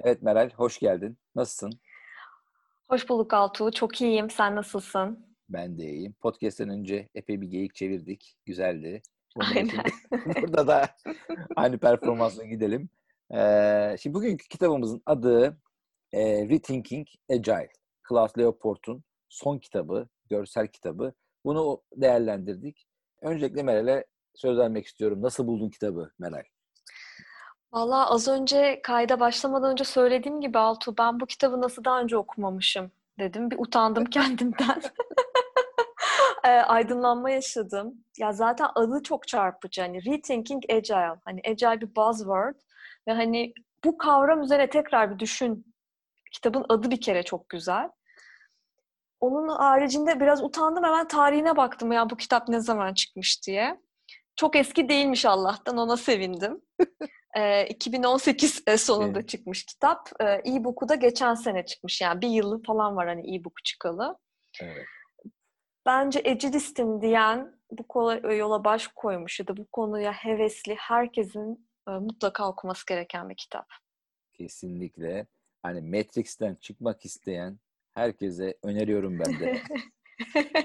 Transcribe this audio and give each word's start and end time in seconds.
Evet 0.00 0.22
Meral, 0.22 0.50
hoş 0.50 0.78
geldin. 0.78 1.18
Nasılsın? 1.34 1.72
Hoş 2.88 3.08
bulduk 3.08 3.34
Altuğ. 3.34 3.70
Çok 3.70 4.00
iyiyim. 4.00 4.30
Sen 4.30 4.56
nasılsın? 4.56 5.26
Ben 5.48 5.78
de 5.78 5.84
iyiyim. 5.84 6.14
Podcast'ten 6.20 6.68
önce 6.68 7.08
epey 7.14 7.40
bir 7.40 7.46
geyik 7.46 7.74
çevirdik. 7.74 8.36
Güzeldi. 8.46 9.02
Aynen. 9.36 9.84
Burada 10.42 10.66
da 10.66 10.88
aynı 11.56 11.78
performansla 11.78 12.44
gidelim. 12.44 12.88
Ee, 13.34 13.96
şimdi 14.00 14.14
bugünkü 14.14 14.48
kitabımızın 14.48 15.02
adı 15.06 15.58
e, 16.12 16.48
Rethinking 16.48 17.06
Agile. 17.30 17.68
Klaus 18.02 18.38
Leopold'un 18.38 19.04
son 19.28 19.58
kitabı, 19.58 20.08
görsel 20.30 20.66
kitabı. 20.66 21.12
Bunu 21.44 21.82
değerlendirdik. 21.96 22.86
Öncelikle 23.22 23.62
Meral'e 23.62 24.04
söz 24.34 24.58
vermek 24.58 24.86
istiyorum. 24.86 25.22
Nasıl 25.22 25.46
buldun 25.46 25.70
kitabı 25.70 26.12
Meral? 26.18 26.44
Valla 27.72 28.10
az 28.10 28.28
önce 28.28 28.80
kayda 28.82 29.20
başlamadan 29.20 29.70
önce 29.72 29.84
söylediğim 29.84 30.40
gibi 30.40 30.58
Altuğ 30.58 30.94
ben 30.98 31.20
bu 31.20 31.26
kitabı 31.26 31.60
nasıl 31.60 31.84
daha 31.84 32.00
önce 32.00 32.16
okumamışım 32.16 32.90
dedim. 33.18 33.50
Bir 33.50 33.58
utandım 33.58 34.04
kendimden. 34.10 34.82
e, 36.44 36.48
aydınlanma 36.48 37.30
yaşadım. 37.30 37.94
Ya 38.18 38.32
zaten 38.32 38.68
adı 38.74 39.02
çok 39.02 39.28
çarpıcı. 39.28 39.80
Hani 39.82 40.04
Rethinking 40.06 40.62
Agile. 40.70 41.20
Hani 41.24 41.40
Agile 41.48 41.80
bir 41.80 41.96
buzzword. 41.96 42.54
Ve 43.08 43.12
hani 43.12 43.52
bu 43.84 43.98
kavram 43.98 44.42
üzerine 44.42 44.70
tekrar 44.70 45.14
bir 45.14 45.18
düşün. 45.18 45.74
Kitabın 46.32 46.66
adı 46.68 46.90
bir 46.90 47.00
kere 47.00 47.22
çok 47.22 47.48
güzel. 47.48 47.90
Onun 49.20 49.48
haricinde 49.48 50.20
biraz 50.20 50.44
utandım. 50.44 50.84
Hemen 50.84 51.08
tarihine 51.08 51.56
baktım 51.56 51.92
ya 51.92 52.10
bu 52.10 52.16
kitap 52.16 52.48
ne 52.48 52.60
zaman 52.60 52.94
çıkmış 52.94 53.46
diye. 53.46 53.80
Çok 54.36 54.56
eski 54.56 54.88
değilmiş 54.88 55.24
Allah'tan. 55.24 55.76
Ona 55.76 55.96
sevindim. 55.96 56.62
e, 57.36 57.66
2018 57.66 58.62
sonunda 58.76 59.18
evet. 59.18 59.28
çıkmış 59.28 59.64
kitap. 59.64 60.10
E, 60.20 60.24
e-book'u 60.24 60.88
da 60.88 60.94
geçen 60.94 61.34
sene 61.34 61.66
çıkmış. 61.66 62.00
Yani 62.00 62.20
bir 62.20 62.28
yılı 62.28 62.62
falan 62.62 62.96
var 62.96 63.08
hani 63.08 63.36
e-book 63.36 63.64
çıkalı. 63.64 64.18
Evet. 64.62 64.86
Bence 65.86 66.18
Ecidistim 66.24 67.02
diyen 67.02 67.56
bu 67.70 68.12
yola 68.32 68.64
baş 68.64 68.88
koymuş 68.88 69.40
ya 69.40 69.48
da 69.48 69.56
bu 69.56 69.66
konuya 69.72 70.12
hevesli 70.12 70.74
herkesin 70.74 71.68
e, 71.88 71.90
mutlaka 71.90 72.48
okuması 72.48 72.86
gereken 72.86 73.28
bir 73.28 73.36
kitap. 73.36 73.66
Kesinlikle. 74.32 75.26
Hani 75.62 75.80
Matrix'ten 75.80 76.54
çıkmak 76.54 77.04
isteyen 77.04 77.58
herkese 77.94 78.58
öneriyorum 78.62 79.18
ben 79.18 79.40
de. 79.40 79.62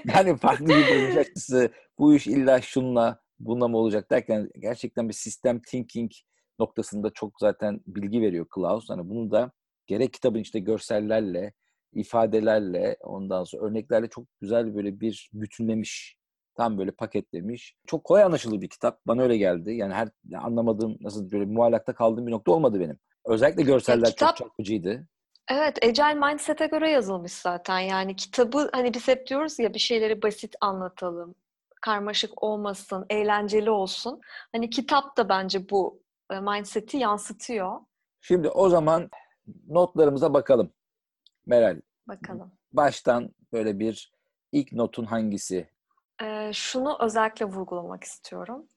yani 0.14 0.36
farklı 0.36 0.68
bir 0.68 0.82
bakış 0.82 1.16
açısı, 1.16 1.72
bu 1.98 2.14
iş 2.14 2.26
illa 2.26 2.60
şunla, 2.60 3.20
bununla 3.40 3.68
mı 3.68 3.76
olacak 3.76 4.10
derken 4.10 4.50
gerçekten 4.58 5.08
bir 5.08 5.14
sistem 5.14 5.62
thinking 5.62 6.10
noktasında 6.58 7.10
çok 7.10 7.32
zaten 7.40 7.80
bilgi 7.86 8.20
veriyor 8.20 8.46
Klaus. 8.50 8.90
Hani 8.90 9.08
bunu 9.10 9.30
da 9.30 9.52
gerek 9.86 10.12
kitabın 10.12 10.38
işte 10.38 10.58
görsellerle, 10.58 11.52
ifadelerle, 11.92 12.96
ondan 13.00 13.44
sonra 13.44 13.66
örneklerle 13.66 14.08
çok 14.08 14.24
güzel 14.40 14.74
böyle 14.74 15.00
bir 15.00 15.30
bütünlemiş. 15.32 16.18
Tam 16.56 16.78
böyle 16.78 16.90
paketlemiş. 16.90 17.76
Çok 17.86 18.04
kolay 18.04 18.22
anlaşılır 18.22 18.60
bir 18.60 18.68
kitap. 18.68 19.00
Bana 19.06 19.22
öyle 19.22 19.36
geldi. 19.36 19.72
Yani 19.72 19.94
her 19.94 20.08
yani 20.28 20.44
anlamadığım, 20.44 20.96
nasıl 21.00 21.30
böyle 21.30 21.44
muallakta 21.44 21.94
kaldığım 21.94 22.26
bir 22.26 22.32
nokta 22.32 22.52
olmadı 22.52 22.80
benim. 22.80 22.98
Özellikle 23.24 23.62
görseller 23.62 24.06
ya, 24.06 24.10
kitap, 24.12 24.36
çok 24.36 24.48
çarpıcıydı. 24.48 25.08
Evet, 25.50 25.84
Agile 25.84 26.14
Mindset'e 26.14 26.66
göre 26.66 26.90
yazılmış 26.90 27.32
zaten. 27.32 27.78
Yani 27.78 28.16
kitabı 28.16 28.70
hani 28.72 28.94
biz 28.94 29.08
hep 29.08 29.26
diyoruz 29.26 29.58
ya 29.58 29.74
bir 29.74 29.78
şeyleri 29.78 30.22
basit 30.22 30.54
anlatalım, 30.60 31.34
karmaşık 31.80 32.42
olmasın, 32.42 33.06
eğlenceli 33.10 33.70
olsun. 33.70 34.20
Hani 34.52 34.70
kitap 34.70 35.16
da 35.16 35.28
bence 35.28 35.68
bu 35.70 36.02
e, 36.30 36.40
mindset'i 36.40 36.96
yansıtıyor. 36.96 37.80
Şimdi 38.20 38.48
o 38.48 38.68
zaman 38.68 39.10
notlarımıza 39.68 40.34
bakalım. 40.34 40.72
Meral. 41.46 41.80
Bakalım. 42.08 42.52
Baştan 42.72 43.34
böyle 43.52 43.78
bir 43.78 44.12
ilk 44.52 44.72
notun 44.72 45.04
hangisi? 45.04 45.70
Ee, 46.22 46.50
şunu 46.52 46.98
özellikle 47.00 47.46
vurgulamak 47.46 48.04
istiyorum. 48.04 48.68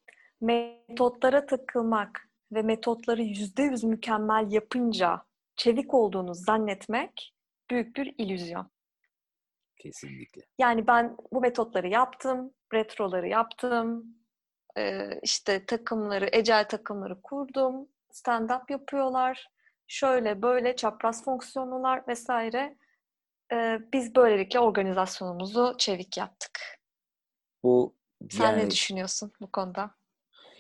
Metotlara 0.42 1.46
takılmak 1.46 2.30
ve 2.52 2.62
metotları 2.62 3.22
yüzde 3.22 3.64
yüz 3.64 3.84
mükemmel 3.84 4.52
yapınca 4.52 5.24
çevik 5.56 5.94
olduğunu 5.94 6.34
zannetmek 6.34 7.34
büyük 7.70 7.96
bir 7.96 8.16
illüzyon. 8.18 8.72
Kesinlikle. 9.78 10.42
Yani 10.58 10.88
ben 10.88 11.18
bu 11.34 11.42
metotları 11.42 11.88
yaptım, 11.88 12.54
retroları 12.74 13.28
yaptım, 13.28 14.06
işte 15.24 15.66
takımları, 15.66 16.30
ecel 16.32 16.68
takımları 16.68 17.22
kurdum, 17.22 17.88
stand-up 18.12 18.72
yapıyorlar, 18.72 19.48
şöyle 19.88 20.42
böyle 20.42 20.76
çapraz 20.76 21.24
fonksiyonlular 21.24 22.08
vesaire. 22.08 22.78
Biz 23.94 24.16
böylelikle 24.16 24.60
organizasyonumuzu 24.60 25.76
çevik 25.78 26.18
yaptık. 26.18 26.60
Bu 27.64 27.96
Sen 28.30 28.46
yani, 28.46 28.66
ne 28.66 28.72
düşünüyorsun 28.72 29.32
bu 29.42 29.52
konuda? 29.52 29.92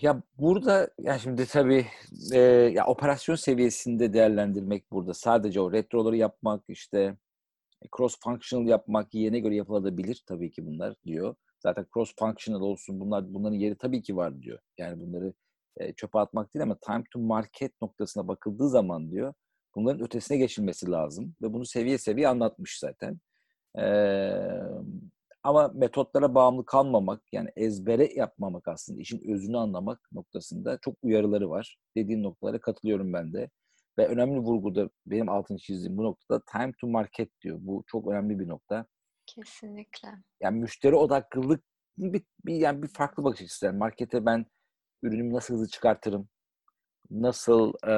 Ya 0.01 0.21
burada 0.37 0.89
ya 0.99 1.19
şimdi 1.19 1.45
tabii 1.45 1.87
e, 2.33 2.39
ya 2.73 2.85
operasyon 2.85 3.35
seviyesinde 3.35 4.13
değerlendirmek 4.13 4.91
burada 4.91 5.13
sadece 5.13 5.61
o 5.61 5.71
retroları 5.71 6.17
yapmak 6.17 6.63
işte 6.67 7.17
cross 7.97 8.19
functional 8.19 8.67
yapmak 8.67 9.13
yerine 9.13 9.39
göre 9.39 9.55
yapılabilir 9.55 10.23
tabii 10.25 10.51
ki 10.51 10.65
bunlar 10.65 10.95
diyor. 11.05 11.35
Zaten 11.63 11.85
cross 11.93 12.15
functional 12.19 12.61
olsun 12.61 12.99
bunlar 12.99 13.33
bunların 13.33 13.55
yeri 13.55 13.75
tabii 13.75 14.01
ki 14.01 14.15
var 14.15 14.41
diyor. 14.41 14.59
Yani 14.77 15.01
bunları 15.01 15.33
e, 15.77 15.93
çöpe 15.93 16.19
atmak 16.19 16.53
değil 16.53 16.63
ama 16.63 16.77
time 16.81 17.03
to 17.11 17.19
market 17.19 17.81
noktasına 17.81 18.27
bakıldığı 18.27 18.69
zaman 18.69 19.11
diyor 19.11 19.33
bunların 19.75 20.05
ötesine 20.05 20.37
geçilmesi 20.37 20.91
lazım 20.91 21.35
ve 21.41 21.53
bunu 21.53 21.65
seviye 21.65 21.97
seviye 21.97 22.27
anlatmış 22.27 22.79
zaten. 22.79 23.19
Ee, 23.79 24.61
ama 25.43 25.67
metotlara 25.75 26.35
bağımlı 26.35 26.65
kalmamak, 26.65 27.21
yani 27.31 27.49
ezbere 27.55 28.13
yapmamak 28.13 28.67
aslında 28.67 29.01
işin 29.01 29.31
özünü 29.33 29.57
anlamak 29.57 29.99
noktasında 30.11 30.77
çok 30.81 30.95
uyarıları 31.03 31.49
var. 31.49 31.77
Dediğin 31.97 32.23
noktalara 32.23 32.61
katılıyorum 32.61 33.13
ben 33.13 33.33
de. 33.33 33.49
Ve 33.97 34.07
önemli 34.07 34.39
vurguda 34.39 34.89
benim 35.05 35.29
altını 35.29 35.57
çizdiğim 35.57 35.97
bu 35.97 36.03
noktada 36.03 36.41
time 36.51 36.73
to 36.81 36.87
market 36.87 37.41
diyor. 37.41 37.57
Bu 37.61 37.83
çok 37.87 38.07
önemli 38.07 38.39
bir 38.39 38.47
nokta. 38.47 38.85
Kesinlikle. 39.25 40.09
Yani 40.41 40.59
müşteri 40.59 40.95
odaklılık 40.95 41.63
bir, 41.97 42.23
bir 42.45 42.55
yani 42.55 42.83
bir 42.83 42.87
farklı 42.87 43.23
bakış 43.23 43.41
açısı. 43.41 43.65
Yani 43.65 43.77
markete 43.77 44.25
ben 44.25 44.45
ürünümü 45.03 45.33
nasıl 45.33 45.53
hızlı 45.53 45.67
çıkartırım, 45.67 46.29
nasıl 47.11 47.73
e, 47.87 47.93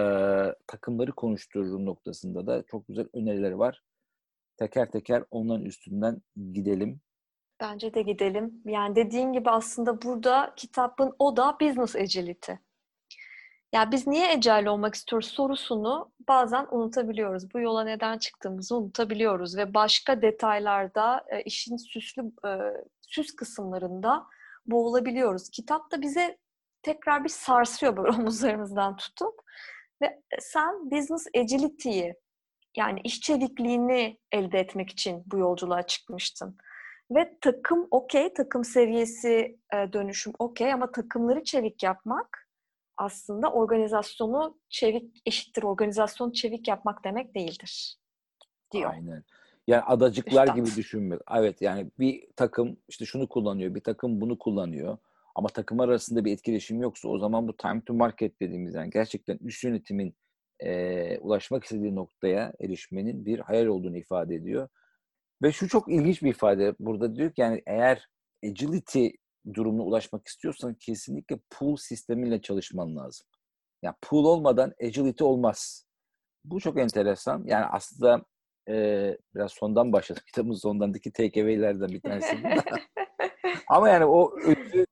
takımları 0.68 1.12
konuştururum 1.12 1.86
noktasında 1.86 2.48
da 2.48 2.64
çok 2.68 2.88
güzel 2.88 3.08
önerileri 3.14 3.60
var. 3.60 3.82
Teker 4.58 4.92
teker 4.92 5.24
onların 5.32 5.66
üstünden 5.66 6.22
gidelim. 6.54 7.02
Bence 7.60 7.94
de 7.94 8.02
gidelim. 8.02 8.62
Yani 8.66 8.96
dediğin 8.96 9.34
gibi 9.34 9.50
aslında 9.50 10.02
burada 10.02 10.54
kitabın 10.56 11.16
o 11.20 11.38
da 11.38 11.58
business 11.62 11.96
agility. 11.96 12.52
Ya 13.74 13.92
biz 13.92 14.08
niye 14.08 14.28
agile 14.28 14.70
olmak 14.70 14.96
istiyoruz 14.96 15.28
sorusunu 15.28 16.12
bazen 16.28 16.68
unutabiliyoruz. 16.72 17.54
Bu 17.54 17.60
yola 17.60 17.84
neden 17.84 18.18
çıktığımızı 18.18 18.78
unutabiliyoruz 18.78 19.58
ve 19.58 19.74
başka 19.74 20.22
detaylarda 20.22 21.26
e, 21.30 21.42
işin 21.42 21.78
süslü 21.78 22.22
e, 22.46 22.50
süs 23.02 23.36
kısımlarında 23.36 24.26
boğulabiliyoruz. 24.66 25.50
Kitap 25.50 25.92
da 25.92 26.02
bize 26.02 26.38
tekrar 26.82 27.24
bir 27.24 27.30
sarsıyor 27.30 27.98
böyle 27.98 28.12
omuzlarımızdan 28.18 28.96
tutup 28.96 29.42
ve 30.02 30.22
sen 30.40 30.92
business 30.92 31.28
agility'yi 31.38 32.16
yani 32.78 33.00
iş 33.04 33.22
çevikliğini 33.22 34.20
elde 34.32 34.60
etmek 34.60 34.90
için 34.90 35.24
bu 35.26 35.38
yolculuğa 35.38 35.84
çıkmıştın. 35.84 36.58
Ve 37.12 37.38
takım 37.42 37.88
okey, 37.92 38.34
takım 38.34 38.64
seviyesi 38.64 39.60
e, 39.74 39.94
dönüşüm 39.94 40.34
okey 40.40 40.74
ama 40.74 40.92
takımları 40.92 41.44
çevik 41.44 41.84
yapmak 41.84 42.43
aslında 43.04 43.52
organizasyonu 43.52 44.58
çevik 44.70 45.22
eşittir 45.26 45.64
organizasyonu 45.64 46.34
çevik 46.34 46.68
yapmak 46.68 47.04
demek 47.04 47.36
değildir 47.36 47.98
diyor. 48.72 48.92
Aynen. 48.94 49.24
Yani 49.68 49.82
adacıklar 49.82 50.48
Üstad. 50.48 50.56
gibi 50.56 50.76
düşünmek. 50.76 51.20
Evet 51.32 51.62
yani 51.62 51.92
bir 52.00 52.28
takım 52.36 52.78
işte 52.88 53.06
şunu 53.06 53.28
kullanıyor, 53.28 53.76
bir 53.76 53.84
takım 53.84 54.22
bunu 54.22 54.38
kullanıyor. 54.38 54.98
Ama 55.36 55.50
takım 55.50 55.80
arasında 55.80 56.26
bir 56.26 56.34
etkileşim 56.34 56.82
yoksa 56.82 57.08
o 57.08 57.20
zaman 57.20 57.48
bu 57.48 57.58
time 57.58 57.82
to 57.86 57.94
market 57.94 58.40
dediğimiz 58.42 58.74
yani 58.74 58.90
gerçekten 58.90 59.38
üst 59.42 59.64
yönetimin 59.64 60.16
e, 60.60 61.18
ulaşmak 61.18 61.64
istediği 61.64 61.96
noktaya 61.96 62.54
erişmenin 62.62 63.26
bir 63.26 63.40
hayal 63.40 63.66
olduğunu 63.66 63.98
ifade 63.98 64.36
ediyor. 64.36 64.70
Ve 65.42 65.52
şu 65.52 65.68
çok 65.68 65.92
ilginç 65.92 66.22
bir 66.24 66.30
ifade 66.30 66.76
burada 66.80 67.16
diyor 67.16 67.32
ki 67.32 67.42
yani 67.42 67.64
eğer 67.66 68.10
agility 68.46 69.08
durumuna 69.54 69.84
ulaşmak 69.84 70.28
istiyorsan 70.28 70.74
kesinlikle 70.74 71.40
pool 71.50 71.76
sistemiyle 71.76 72.42
çalışman 72.42 72.96
lazım. 72.96 73.28
Yani 73.82 73.96
pool 74.02 74.26
olmadan 74.26 74.74
agility 74.84 75.24
olmaz. 75.24 75.86
Bu 76.46 76.60
çok 76.60 76.80
enteresan. 76.80 77.44
Yani 77.46 77.66
aslında 77.66 78.26
e, 78.70 79.18
biraz 79.36 79.52
sondan 79.52 79.94
başladık. 79.94 80.24
Kitabın 80.28 80.54
sondandaki 80.54 81.12
takeaway'lerden 81.12 81.90
bir 81.90 82.02
tanesi. 82.02 82.38
Ama 83.68 83.90
yani 83.90 84.06
o 84.06 84.36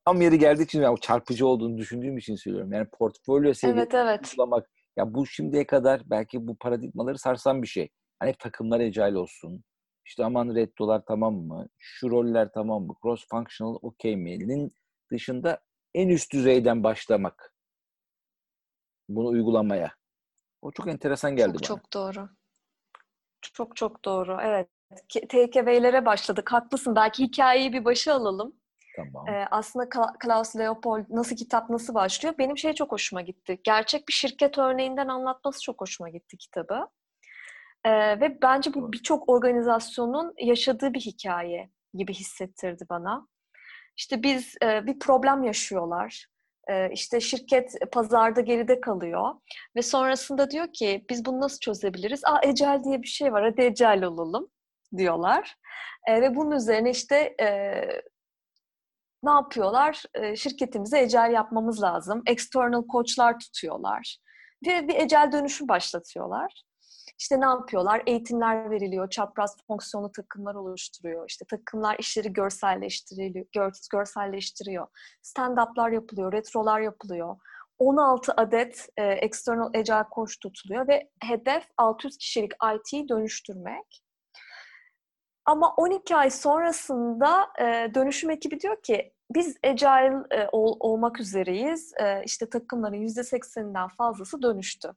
tam 0.06 0.22
yeri 0.22 0.40
geldiği 0.40 0.64
için 0.64 0.82
yani 0.82 0.94
o 0.94 0.98
çarpıcı 0.98 1.48
olduğunu 1.48 1.78
düşündüğüm 1.78 2.18
için 2.18 2.36
söylüyorum. 2.36 2.74
Yani 2.74 2.88
portfolyo 3.00 3.54
seviyesi 3.54 3.80
evet, 3.80 3.94
evet. 3.94 4.32
uygulamak 4.32 4.70
Ya 4.98 5.14
bu 5.14 5.26
şimdiye 5.26 5.68
kadar 5.68 6.02
belki 6.06 6.48
bu 6.48 6.56
paradigmaları 6.56 7.18
sarsan 7.18 7.62
bir 7.62 7.68
şey. 7.68 7.90
Hani 8.20 8.30
hep 8.30 8.40
takımlar 8.40 8.80
agile 8.80 9.18
olsun. 9.18 9.64
İşte 10.06 10.26
aman 10.26 10.56
red 10.56 10.78
dolar 10.80 11.04
tamam 11.08 11.36
mı? 11.36 11.68
Şu 11.78 12.12
roller 12.12 12.52
tamam 12.54 12.84
mı? 12.84 12.96
Cross 13.04 13.28
functional 13.28 13.78
okey 13.82 14.16
mi'nin 14.16 14.72
dışında 15.12 15.62
en 15.94 16.10
üst 16.10 16.34
düzeyden 16.34 16.84
başlamak. 16.84 17.54
Bunu 19.10 19.28
uygulamaya. 19.28 19.96
O 20.62 20.72
çok 20.72 20.88
enteresan 20.88 21.36
geldi 21.36 21.58
çok, 21.62 21.62
bana. 21.62 21.68
Çok 21.68 21.94
doğru. 21.94 22.30
Çok 23.42 23.76
çok 23.76 24.06
doğru. 24.06 24.38
Evet. 24.42 24.70
TKV'lere 25.10 26.06
başladık. 26.06 26.52
Haklısın. 26.52 26.96
Belki 26.96 27.24
hikayeyi 27.24 27.74
bir 27.74 27.86
başa 27.86 28.14
alalım. 28.14 28.56
Tamam. 28.96 29.28
Ee, 29.28 29.46
aslında 29.52 29.90
Klaus 30.20 30.56
Leopold 30.56 31.06
nasıl 31.10 31.36
kitap 31.36 31.70
nasıl 31.70 31.94
başlıyor? 31.94 32.36
Benim 32.38 32.58
şey 32.58 32.74
çok 32.74 32.92
hoşuma 32.92 33.22
gitti. 33.22 33.60
Gerçek 33.64 34.08
bir 34.08 34.14
şirket 34.14 34.58
örneğinden 34.58 35.08
anlatması 35.08 35.62
çok 35.62 35.82
hoşuma 35.82 36.10
gitti 36.10 36.38
kitabı. 36.38 36.88
Ee, 37.86 38.20
ve 38.20 38.42
bence 38.42 38.74
bu 38.74 38.94
birçok 38.94 39.30
organizasyonun 39.30 40.34
yaşadığı 40.40 40.94
bir 40.94 41.00
hikaye 41.00 41.70
gibi 41.94 42.14
hissettirdi 42.14 42.86
bana. 42.90 43.28
İşte 43.98 44.24
biz 44.24 44.56
e, 44.64 44.86
bir 44.86 45.00
problem 45.00 45.44
yaşıyorlar. 45.44 46.28
E, 46.70 46.92
işte 46.92 47.20
şirket 47.20 47.92
pazarda 47.92 48.42
geride 48.42 48.82
kalıyor 48.82 49.36
ve 49.76 49.82
sonrasında 49.82 50.52
diyor 50.52 50.68
ki 50.74 51.06
biz 51.10 51.26
bunu 51.26 51.42
nasıl 51.42 51.60
çözebiliriz? 51.60 52.26
Aa 52.26 52.40
ecel 52.44 52.84
diye 52.84 53.02
bir 53.02 53.08
şey 53.08 53.34
var. 53.34 53.44
Hadi 53.44 53.62
ecel 53.62 54.04
olalım 54.04 54.48
diyorlar. 54.98 55.56
E, 56.08 56.22
ve 56.22 56.36
bunun 56.36 56.52
üzerine 56.52 56.90
işte 56.90 57.36
e, 57.42 57.48
ne 59.24 59.32
yapıyorlar? 59.32 60.04
E, 60.14 60.36
şirketimize 60.36 61.02
ecel 61.02 61.32
yapmamız 61.32 61.84
lazım. 61.84 62.24
External 62.28 62.84
coachlar 62.92 63.40
tutuyorlar. 63.40 64.18
Ve 64.68 64.88
bir 64.88 64.96
ecel 64.96 65.32
dönüşüm 65.32 65.68
başlatıyorlar. 65.68 66.64
İşte 67.20 67.42
ne 67.42 67.46
yapıyorlar? 67.46 68.04
Eğitimler 68.06 68.70
veriliyor, 68.70 69.10
çapraz 69.10 69.58
fonksiyonlu 69.68 70.12
takımlar 70.12 70.56
oluşturuyor. 70.56 71.26
İşte 71.30 71.46
takımlar 71.46 71.96
işleri 72.00 72.34
görselleştiriyor, 72.34 73.46
gör, 73.54 73.72
görselleştiriyor. 73.92 74.88
Stand-up'lar 75.22 75.94
yapılıyor, 75.94 76.32
retrolar 76.32 76.80
yapılıyor. 76.80 77.38
16 77.80 78.34
adet 78.38 78.90
e, 78.98 79.04
external 79.04 79.74
agile 79.74 80.06
coach 80.16 80.32
tutuluyor 80.42 80.88
ve 80.88 81.10
hedef 81.24 81.64
600 81.78 82.18
kişilik 82.18 82.52
IT'yi 82.76 83.10
dönüştürmek. 83.10 84.04
Ama 85.46 85.74
12 85.76 86.16
ay 86.16 86.30
sonrasında 86.30 87.48
e, 87.60 87.92
dönüşüm 87.96 88.30
ekibi 88.30 88.60
diyor 88.60 88.82
ki 88.84 89.14
biz 89.32 89.58
agile 89.64 90.24
e, 90.32 90.48
ol, 90.52 90.78
olmak 90.80 91.20
üzereyiz. 91.20 91.94
E, 92.00 92.24
işte 92.26 92.50
takımların 92.50 93.08
%80'inden 93.08 93.90
fazlası 93.98 94.42
dönüştü. 94.42 94.92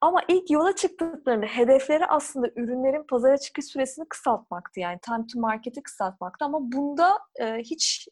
Ama 0.00 0.22
ilk 0.28 0.50
yola 0.50 0.74
çıktıklarında 0.74 1.46
hedefleri 1.46 2.06
aslında 2.06 2.48
ürünlerin 2.56 3.02
pazara 3.02 3.38
çıkış 3.38 3.64
süresini 3.64 4.08
kısaltmaktı. 4.08 4.80
Yani 4.80 4.98
time 5.02 5.26
to 5.32 5.40
market'i 5.40 5.82
kısaltmaktı 5.82 6.44
ama 6.44 6.58
bunda 6.72 7.18
e, 7.40 7.56
hiç 7.58 8.08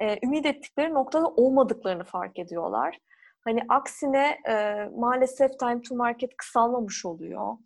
e, 0.00 0.26
ümit 0.26 0.46
ettikleri 0.46 0.94
noktada 0.94 1.26
olmadıklarını 1.26 2.04
fark 2.04 2.38
ediyorlar. 2.38 2.98
Hani 3.44 3.64
aksine 3.68 4.38
e, 4.48 4.84
maalesef 4.96 5.58
time 5.58 5.82
to 5.82 5.94
market 5.94 6.36
kısalmamış 6.36 7.06
oluyor. 7.06 7.56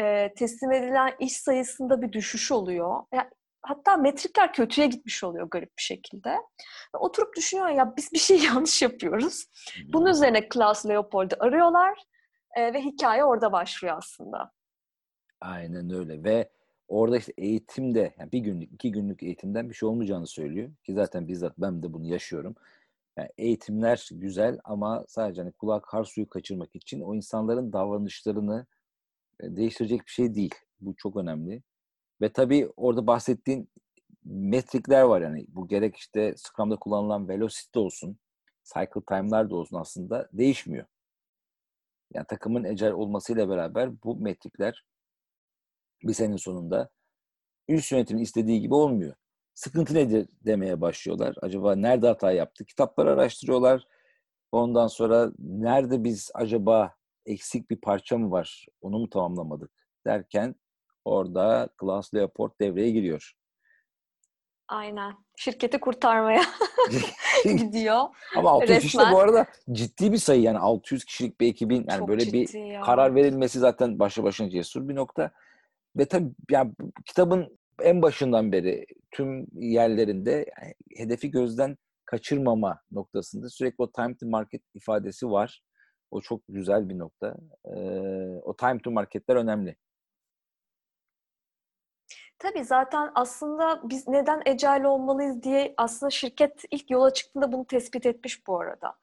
E, 0.00 0.34
teslim 0.34 0.72
edilen 0.72 1.14
iş 1.20 1.36
sayısında 1.36 2.02
bir 2.02 2.12
düşüş 2.12 2.52
oluyor. 2.52 3.02
Yani, 3.12 3.28
hatta 3.62 3.96
metrikler 3.96 4.52
kötüye 4.52 4.86
gitmiş 4.86 5.24
oluyor 5.24 5.48
garip 5.50 5.76
bir 5.78 5.82
şekilde. 5.82 6.36
Oturup 6.98 7.36
düşünüyor 7.36 7.68
ya 7.68 7.96
biz 7.96 8.12
bir 8.12 8.18
şey 8.18 8.38
yanlış 8.44 8.82
yapıyoruz. 8.82 9.46
Bunun 9.92 10.06
üzerine 10.06 10.48
Klaus 10.48 10.86
Leopold'u 10.86 11.36
arıyorlar 11.40 11.98
e, 12.56 12.74
ve 12.74 12.80
hikaye 12.80 13.24
orada 13.24 13.52
başlıyor 13.52 13.96
aslında. 13.98 14.52
Aynen 15.40 15.90
öyle 15.90 16.24
ve 16.24 16.50
orada 16.88 17.16
işte 17.16 17.32
eğitimde 17.36 18.14
yani 18.18 18.32
bir 18.32 18.38
günlük, 18.38 18.72
iki 18.72 18.92
günlük 18.92 19.22
eğitimden 19.22 19.70
bir 19.70 19.74
şey 19.74 19.88
olmayacağını 19.88 20.26
söylüyor. 20.26 20.70
Ki 20.84 20.94
zaten 20.94 21.28
bizzat 21.28 21.58
ben 21.58 21.82
de 21.82 21.92
bunu 21.92 22.06
yaşıyorum. 22.06 22.54
Yani 23.18 23.28
eğitimler 23.38 24.08
güzel 24.12 24.58
ama 24.64 25.04
sadece 25.08 25.42
hani 25.42 25.52
kulağa 25.52 25.82
kar 25.82 26.04
suyu 26.04 26.28
kaçırmak 26.28 26.76
için 26.76 27.00
o 27.00 27.14
insanların 27.14 27.72
davranışlarını 27.72 28.66
değiştirecek 29.42 30.06
bir 30.06 30.10
şey 30.10 30.34
değil. 30.34 30.54
Bu 30.80 30.94
çok 30.96 31.16
önemli. 31.16 31.62
Ve 32.20 32.32
tabii 32.32 32.68
orada 32.76 33.06
bahsettiğin 33.06 33.68
metrikler 34.24 35.02
var 35.02 35.20
yani. 35.20 35.46
Bu 35.48 35.68
gerek 35.68 35.96
işte 35.96 36.34
Scrum'da 36.36 36.76
kullanılan 36.76 37.28
velocity 37.28 37.78
olsun, 37.78 38.18
cycle 38.64 39.00
time'lar 39.08 39.50
da 39.50 39.56
olsun 39.56 39.76
aslında 39.76 40.28
değişmiyor. 40.32 40.86
Yani 42.14 42.26
takımın 42.26 42.64
ecel 42.64 42.92
olmasıyla 42.92 43.48
beraber 43.48 44.02
bu 44.02 44.16
metrikler 44.16 44.84
bir 46.02 46.12
senin 46.12 46.36
sonunda 46.36 46.90
üst 47.68 47.92
yönetimin 47.92 48.22
istediği 48.22 48.60
gibi 48.60 48.74
olmuyor. 48.74 49.14
Sıkıntı 49.54 49.94
nedir 49.94 50.28
demeye 50.44 50.80
başlıyorlar. 50.80 51.36
Acaba 51.42 51.76
nerede 51.76 52.06
hata 52.06 52.32
yaptı? 52.32 52.64
Kitapları 52.64 53.12
araştırıyorlar. 53.12 53.84
Ondan 54.52 54.86
sonra 54.86 55.32
nerede 55.38 56.04
biz 56.04 56.30
acaba 56.34 56.94
eksik 57.26 57.70
bir 57.70 57.80
parça 57.80 58.18
mı 58.18 58.30
var? 58.30 58.66
Onu 58.80 58.98
mu 58.98 59.10
tamamlamadık? 59.10 59.70
Derken 60.06 60.54
orada 61.04 61.68
Klaus 61.76 62.14
Leopold 62.14 62.50
devreye 62.60 62.90
giriyor. 62.90 63.32
Aynen. 64.68 65.25
Şirketi 65.36 65.80
kurtarmaya 65.80 66.42
gidiyor. 67.44 68.00
Ama 68.36 68.50
600 68.50 68.70
Resmen. 68.70 68.80
kişi 68.80 68.98
de 68.98 69.02
bu 69.12 69.20
arada 69.20 69.46
ciddi 69.72 70.12
bir 70.12 70.18
sayı 70.18 70.42
yani 70.42 70.58
600 70.58 71.04
kişilik 71.04 71.40
bir 71.40 71.48
ekibin 71.48 71.86
yani 71.88 71.98
Çok 71.98 72.08
böyle 72.08 72.32
bir 72.32 72.54
ya. 72.72 72.80
karar 72.80 73.14
verilmesi 73.14 73.58
zaten 73.58 73.98
başlı 73.98 74.22
başına 74.22 74.50
cesur 74.50 74.88
bir 74.88 74.94
nokta. 74.94 75.30
Ve 75.96 76.04
tabii 76.04 76.30
yani 76.50 76.72
kitabın 77.04 77.58
en 77.82 78.02
başından 78.02 78.52
beri 78.52 78.86
tüm 79.10 79.46
yerlerinde 79.52 80.30
yani 80.30 80.74
hedefi 80.96 81.30
gözden 81.30 81.76
kaçırmama 82.04 82.80
noktasında 82.92 83.48
sürekli 83.48 83.82
o 83.82 83.90
time 83.92 84.16
to 84.16 84.26
market 84.26 84.62
ifadesi 84.74 85.30
var. 85.30 85.62
O 86.10 86.20
çok 86.20 86.40
güzel 86.48 86.88
bir 86.88 86.98
nokta. 86.98 87.36
Ee, 87.64 87.78
o 88.42 88.56
time 88.56 88.78
to 88.78 88.90
marketler 88.90 89.36
önemli. 89.36 89.76
Tabii 92.46 92.64
zaten 92.64 93.10
aslında 93.14 93.80
biz 93.84 94.08
neden 94.08 94.42
agile 94.48 94.88
olmalıyız 94.88 95.42
diye 95.42 95.74
aslında 95.76 96.10
şirket 96.10 96.64
ilk 96.70 96.90
yola 96.90 97.12
çıktığında 97.12 97.52
bunu 97.52 97.66
tespit 97.66 98.06
etmiş 98.06 98.46
bu 98.46 98.60
arada. 98.60 98.94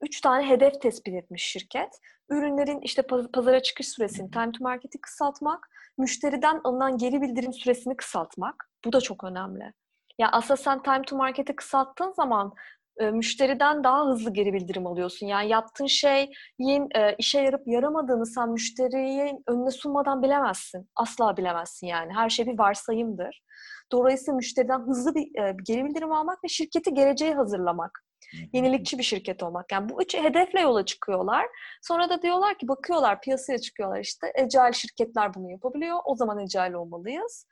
Üç 0.00 0.20
tane 0.20 0.48
hedef 0.48 0.80
tespit 0.80 1.14
etmiş 1.14 1.42
şirket. 1.42 2.00
Ürünlerin 2.30 2.80
işte 2.80 3.02
pazara 3.32 3.62
çıkış 3.62 3.88
süresini, 3.88 4.30
time 4.30 4.52
to 4.52 4.64
market'i 4.64 5.00
kısaltmak, 5.00 5.70
müşteriden 5.98 6.60
alınan 6.64 6.98
geri 6.98 7.22
bildirim 7.22 7.52
süresini 7.52 7.96
kısaltmak. 7.96 8.70
Bu 8.84 8.92
da 8.92 9.00
çok 9.00 9.24
önemli. 9.24 9.72
Ya 10.18 10.28
aslında 10.32 10.56
sen 10.56 10.82
time 10.82 11.02
to 11.02 11.16
market'i 11.16 11.56
kısalttığın 11.56 12.12
zaman 12.12 12.54
e, 12.98 13.10
müşteriden 13.10 13.84
daha 13.84 14.06
hızlı 14.06 14.32
geri 14.32 14.52
bildirim 14.52 14.86
alıyorsun. 14.86 15.26
Yani 15.26 15.48
yaptığın 15.48 15.86
şeyin 15.86 16.88
e, 16.96 17.14
işe 17.18 17.40
yarıp 17.40 17.62
yaramadığını 17.66 18.26
sen 18.26 18.50
müşteriye 18.50 19.32
önüne 19.46 19.70
sunmadan 19.70 20.22
bilemezsin. 20.22 20.88
Asla 20.96 21.36
bilemezsin 21.36 21.86
yani. 21.86 22.12
Her 22.12 22.30
şey 22.30 22.46
bir 22.46 22.58
varsayımdır. 22.58 23.42
Dolayısıyla 23.92 24.36
müşteriden 24.36 24.80
hızlı 24.80 25.14
bir, 25.14 25.42
e, 25.42 25.56
geri 25.62 25.84
bildirim 25.84 26.12
almak 26.12 26.44
ve 26.44 26.48
şirketi 26.48 26.94
geleceğe 26.94 27.34
hazırlamak. 27.34 28.04
Yenilikçi 28.52 28.98
bir 28.98 29.02
şirket 29.02 29.42
olmak. 29.42 29.72
Yani 29.72 29.88
bu 29.88 30.02
üç 30.02 30.14
hedefle 30.16 30.60
yola 30.60 30.84
çıkıyorlar. 30.84 31.46
Sonra 31.82 32.10
da 32.10 32.22
diyorlar 32.22 32.58
ki 32.58 32.68
bakıyorlar 32.68 33.20
piyasaya 33.20 33.58
çıkıyorlar 33.58 34.00
işte. 34.00 34.32
Ecel 34.34 34.72
şirketler 34.72 35.34
bunu 35.34 35.50
yapabiliyor. 35.50 35.98
O 36.04 36.14
zaman 36.14 36.38
ecel 36.38 36.74
olmalıyız. 36.74 37.46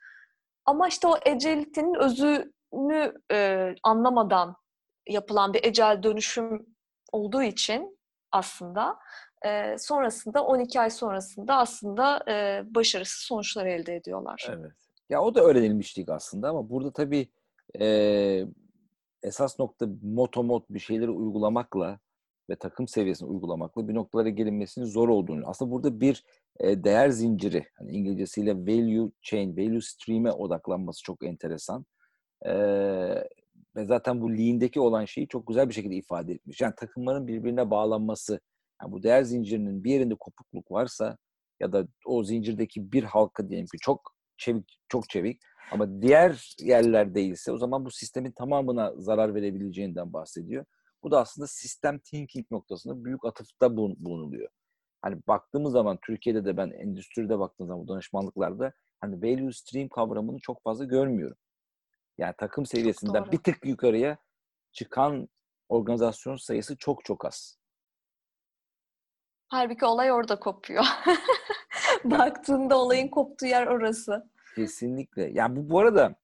Ama 0.65 0.87
işte 0.87 1.07
o 1.07 1.17
ecelitenin 1.25 1.95
özünü 1.95 3.13
e, 3.31 3.69
anlamadan 3.83 4.55
yapılan 5.09 5.53
bir 5.53 5.63
ecel 5.63 6.03
dönüşüm 6.03 6.65
olduğu 7.11 7.43
için 7.43 7.97
aslında 8.31 8.97
e, 9.45 9.77
sonrasında 9.77 10.45
12 10.45 10.79
ay 10.79 10.89
sonrasında 10.89 11.55
aslında 11.55 12.23
e, 12.27 12.63
başarısız 12.75 13.19
sonuçlar 13.19 13.65
elde 13.65 13.95
ediyorlar. 13.95 14.47
Evet. 14.49 14.71
Ya 15.09 15.21
o 15.21 15.35
da 15.35 15.41
öğrenilmiştik 15.41 16.09
aslında 16.09 16.49
ama 16.49 16.69
burada 16.69 16.93
tabii 16.93 17.27
e, 17.79 18.45
esas 19.23 19.59
nokta 19.59 19.87
motomot 20.03 20.69
bir 20.69 20.79
şeyleri 20.79 21.09
uygulamakla 21.09 21.99
ve 22.49 22.55
takım 22.55 22.87
seviyesinde 22.87 23.29
uygulamakla 23.29 23.87
bir 23.87 23.95
noktalara 23.95 24.29
gelinmesinin 24.29 24.85
zor 24.85 25.09
olduğunu. 25.09 25.43
Aslında 25.45 25.71
burada 25.71 26.01
bir 26.01 26.23
e, 26.59 26.83
değer 26.83 27.09
zinciri, 27.09 27.65
hani 27.77 27.91
İngilizcesiyle 27.91 28.55
value 28.55 29.11
chain, 29.21 29.57
value 29.57 29.81
stream'e 29.81 30.31
odaklanması 30.31 31.03
çok 31.03 31.23
enteresan. 31.23 31.85
E, 32.45 32.51
ve 33.77 33.85
zaten 33.85 34.21
bu 34.21 34.37
lean'deki 34.37 34.79
olan 34.79 35.05
şeyi 35.05 35.27
çok 35.27 35.47
güzel 35.47 35.69
bir 35.69 35.73
şekilde 35.73 35.95
ifade 35.95 36.33
etmiş. 36.33 36.61
Yani 36.61 36.73
takımların 36.77 37.27
birbirine 37.27 37.71
bağlanması, 37.71 38.39
yani 38.81 38.91
bu 38.91 39.03
değer 39.03 39.23
zincirinin 39.23 39.83
bir 39.83 39.91
yerinde 39.91 40.15
kopukluk 40.15 40.71
varsa 40.71 41.17
ya 41.59 41.73
da 41.73 41.87
o 42.05 42.23
zincirdeki 42.23 42.91
bir 42.91 43.03
halka 43.03 43.49
diyelim 43.49 43.65
ki 43.65 43.77
çok 43.81 44.13
çevik, 44.37 44.79
çok 44.89 45.09
çevik 45.09 45.41
ama 45.71 46.01
diğer 46.01 46.55
yerler 46.59 47.15
değilse 47.15 47.51
o 47.51 47.57
zaman 47.57 47.85
bu 47.85 47.91
sistemin 47.91 48.31
tamamına 48.31 48.93
zarar 48.97 49.35
verebileceğinden 49.35 50.13
bahsediyor. 50.13 50.65
Bu 51.03 51.11
da 51.11 51.19
aslında 51.19 51.47
sistem 51.47 51.99
thinking 51.99 52.45
noktasında 52.51 53.05
büyük 53.05 53.25
atıfta 53.25 53.77
bulunuluyor. 53.77 54.49
hani 55.01 55.21
baktığımız 55.27 55.71
zaman 55.71 55.97
Türkiye'de 56.05 56.45
de 56.45 56.57
ben 56.57 56.69
endüstride 56.69 57.39
baktığım 57.39 57.67
zaman 57.67 57.87
danışmanlıklarda 57.87 58.73
hani 58.99 59.21
value 59.21 59.53
stream 59.53 59.89
kavramını 59.89 60.39
çok 60.39 60.63
fazla 60.63 60.85
görmüyorum. 60.85 61.37
Yani 62.17 62.33
takım 62.37 62.65
seviyesinden 62.65 63.31
bir 63.31 63.37
tık 63.37 63.65
yukarıya 63.65 64.17
çıkan 64.71 65.29
organizasyon 65.69 66.35
sayısı 66.35 66.77
çok 66.77 67.05
çok 67.05 67.25
az. 67.25 67.57
Halbuki 69.47 69.85
olay 69.85 70.11
orada 70.11 70.39
kopuyor. 70.39 70.83
Baktığında 72.03 72.77
olayın 72.77 73.07
koptuğu 73.07 73.45
yer 73.45 73.67
orası. 73.67 74.29
Kesinlikle. 74.55 75.29
Yani 75.33 75.55
bu 75.55 75.69
bu 75.69 75.79
arada 75.79 76.15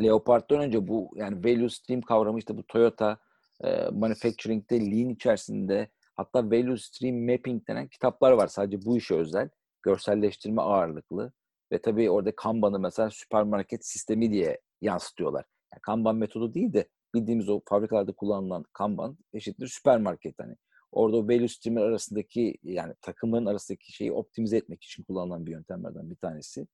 Leopard'dan 0.00 0.60
önce 0.60 0.88
bu 0.88 1.10
yani 1.14 1.44
value 1.44 1.68
stream 1.68 2.00
kavramı 2.00 2.38
işte 2.38 2.56
bu 2.56 2.66
Toyota 2.66 3.18
e, 3.64 3.88
manufacturing'de 3.92 4.80
lean 4.80 5.08
içerisinde 5.08 5.88
hatta 6.14 6.44
value 6.46 6.78
stream 6.78 7.16
mapping 7.16 7.68
denen 7.68 7.88
kitaplar 7.88 8.32
var 8.32 8.46
sadece 8.46 8.84
bu 8.84 8.96
işe 8.96 9.14
özel. 9.14 9.48
Görselleştirme 9.82 10.62
ağırlıklı 10.62 11.32
ve 11.72 11.82
tabii 11.82 12.10
orada 12.10 12.36
Kanban'ı 12.36 12.78
mesela 12.78 13.10
süpermarket 13.10 13.86
sistemi 13.86 14.32
diye 14.32 14.60
yansıtıyorlar. 14.82 15.44
Yani 15.72 15.80
Kanban 15.80 16.16
metodu 16.16 16.54
değil 16.54 16.72
de 16.72 16.88
bildiğimiz 17.14 17.48
o 17.48 17.60
fabrikalarda 17.68 18.12
kullanılan 18.12 18.64
Kanban 18.72 19.18
eşittir 19.32 19.68
süpermarket 19.68 20.34
hani. 20.38 20.56
Orada 20.92 21.16
o 21.16 21.24
value 21.24 21.48
streamler 21.48 21.82
arasındaki 21.82 22.58
yani 22.62 22.94
takımların 23.00 23.46
arasındaki 23.46 23.92
şeyi 23.92 24.12
optimize 24.12 24.56
etmek 24.56 24.84
için 24.84 25.04
kullanılan 25.04 25.46
bir 25.46 25.52
yöntemlerden 25.52 26.10
bir 26.10 26.16
tanesi. 26.16 26.66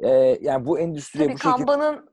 Ee, 0.00 0.38
yani 0.40 0.66
bu 0.66 0.78
endüstriye 0.78 1.26
Tabii 1.26 1.34
bu 1.34 1.38
şekilde... 1.38 1.56
Kanban'ın 1.56 2.08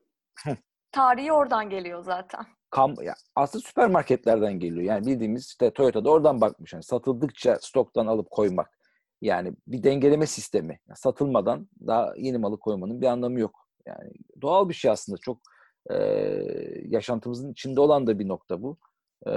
tarihi 0.92 1.32
oradan 1.32 1.70
geliyor 1.70 2.04
zaten. 2.04 2.46
Kam, 2.70 2.96
ya 3.04 3.14
aslında 3.36 3.64
süpermarketlerden 3.68 4.60
geliyor. 4.60 4.84
Yani 4.84 5.06
bildiğimiz 5.06 5.46
işte 5.46 5.74
Toyota'da 5.74 6.10
oradan 6.10 6.42
bakmış. 6.42 6.74
Yani 6.74 6.84
satıldıkça 6.84 7.58
stoktan 7.62 8.08
alıp 8.08 8.32
koymak. 8.32 8.80
Yani 9.22 9.54
bir 9.68 9.84
dengeleme 9.84 10.26
sistemi. 10.26 10.80
Yani 10.88 10.98
satılmadan 10.98 11.70
daha 11.88 12.14
yeni 12.18 12.38
malı 12.38 12.60
koymanın 12.60 13.02
bir 13.02 13.08
anlamı 13.08 13.40
yok. 13.40 13.65
Yani 13.88 14.12
doğal 14.42 14.70
bir 14.70 14.74
şey 14.74 14.92
aslında. 14.92 15.18
Çok 15.18 15.42
e, 15.90 15.96
yaşantımızın 16.88 17.52
içinde 17.52 17.80
olan 17.80 18.08
da 18.08 18.20
bir 18.20 18.28
nokta 18.28 18.62
bu. 18.62 18.78
E, 19.28 19.32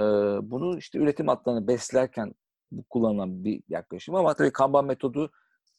bunu 0.51 0.77
işte 0.77 0.99
üretim 0.99 1.27
hatlarını 1.27 1.67
beslerken 1.67 2.33
bu 2.71 2.83
kullanılan 2.83 3.43
bir 3.43 3.63
yaklaşım. 3.69 4.15
Ama 4.15 4.33
tabii 4.33 4.51
Kanban 4.51 4.85
metodu 4.85 5.31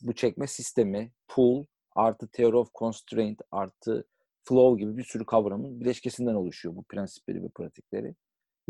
bu 0.02 0.14
çekme 0.14 0.46
sistemi, 0.46 1.12
pull 1.28 1.64
artı 1.96 2.28
theory 2.28 2.56
of 2.56 2.74
constraint 2.74 3.40
artı 3.50 4.04
flow 4.44 4.84
gibi 4.84 4.96
bir 4.96 5.04
sürü 5.04 5.26
kavramın 5.26 5.80
bileşkesinden 5.80 6.34
oluşuyor 6.34 6.76
bu 6.76 6.84
prensipleri 6.84 7.42
ve 7.42 7.48
pratikleri. 7.48 8.14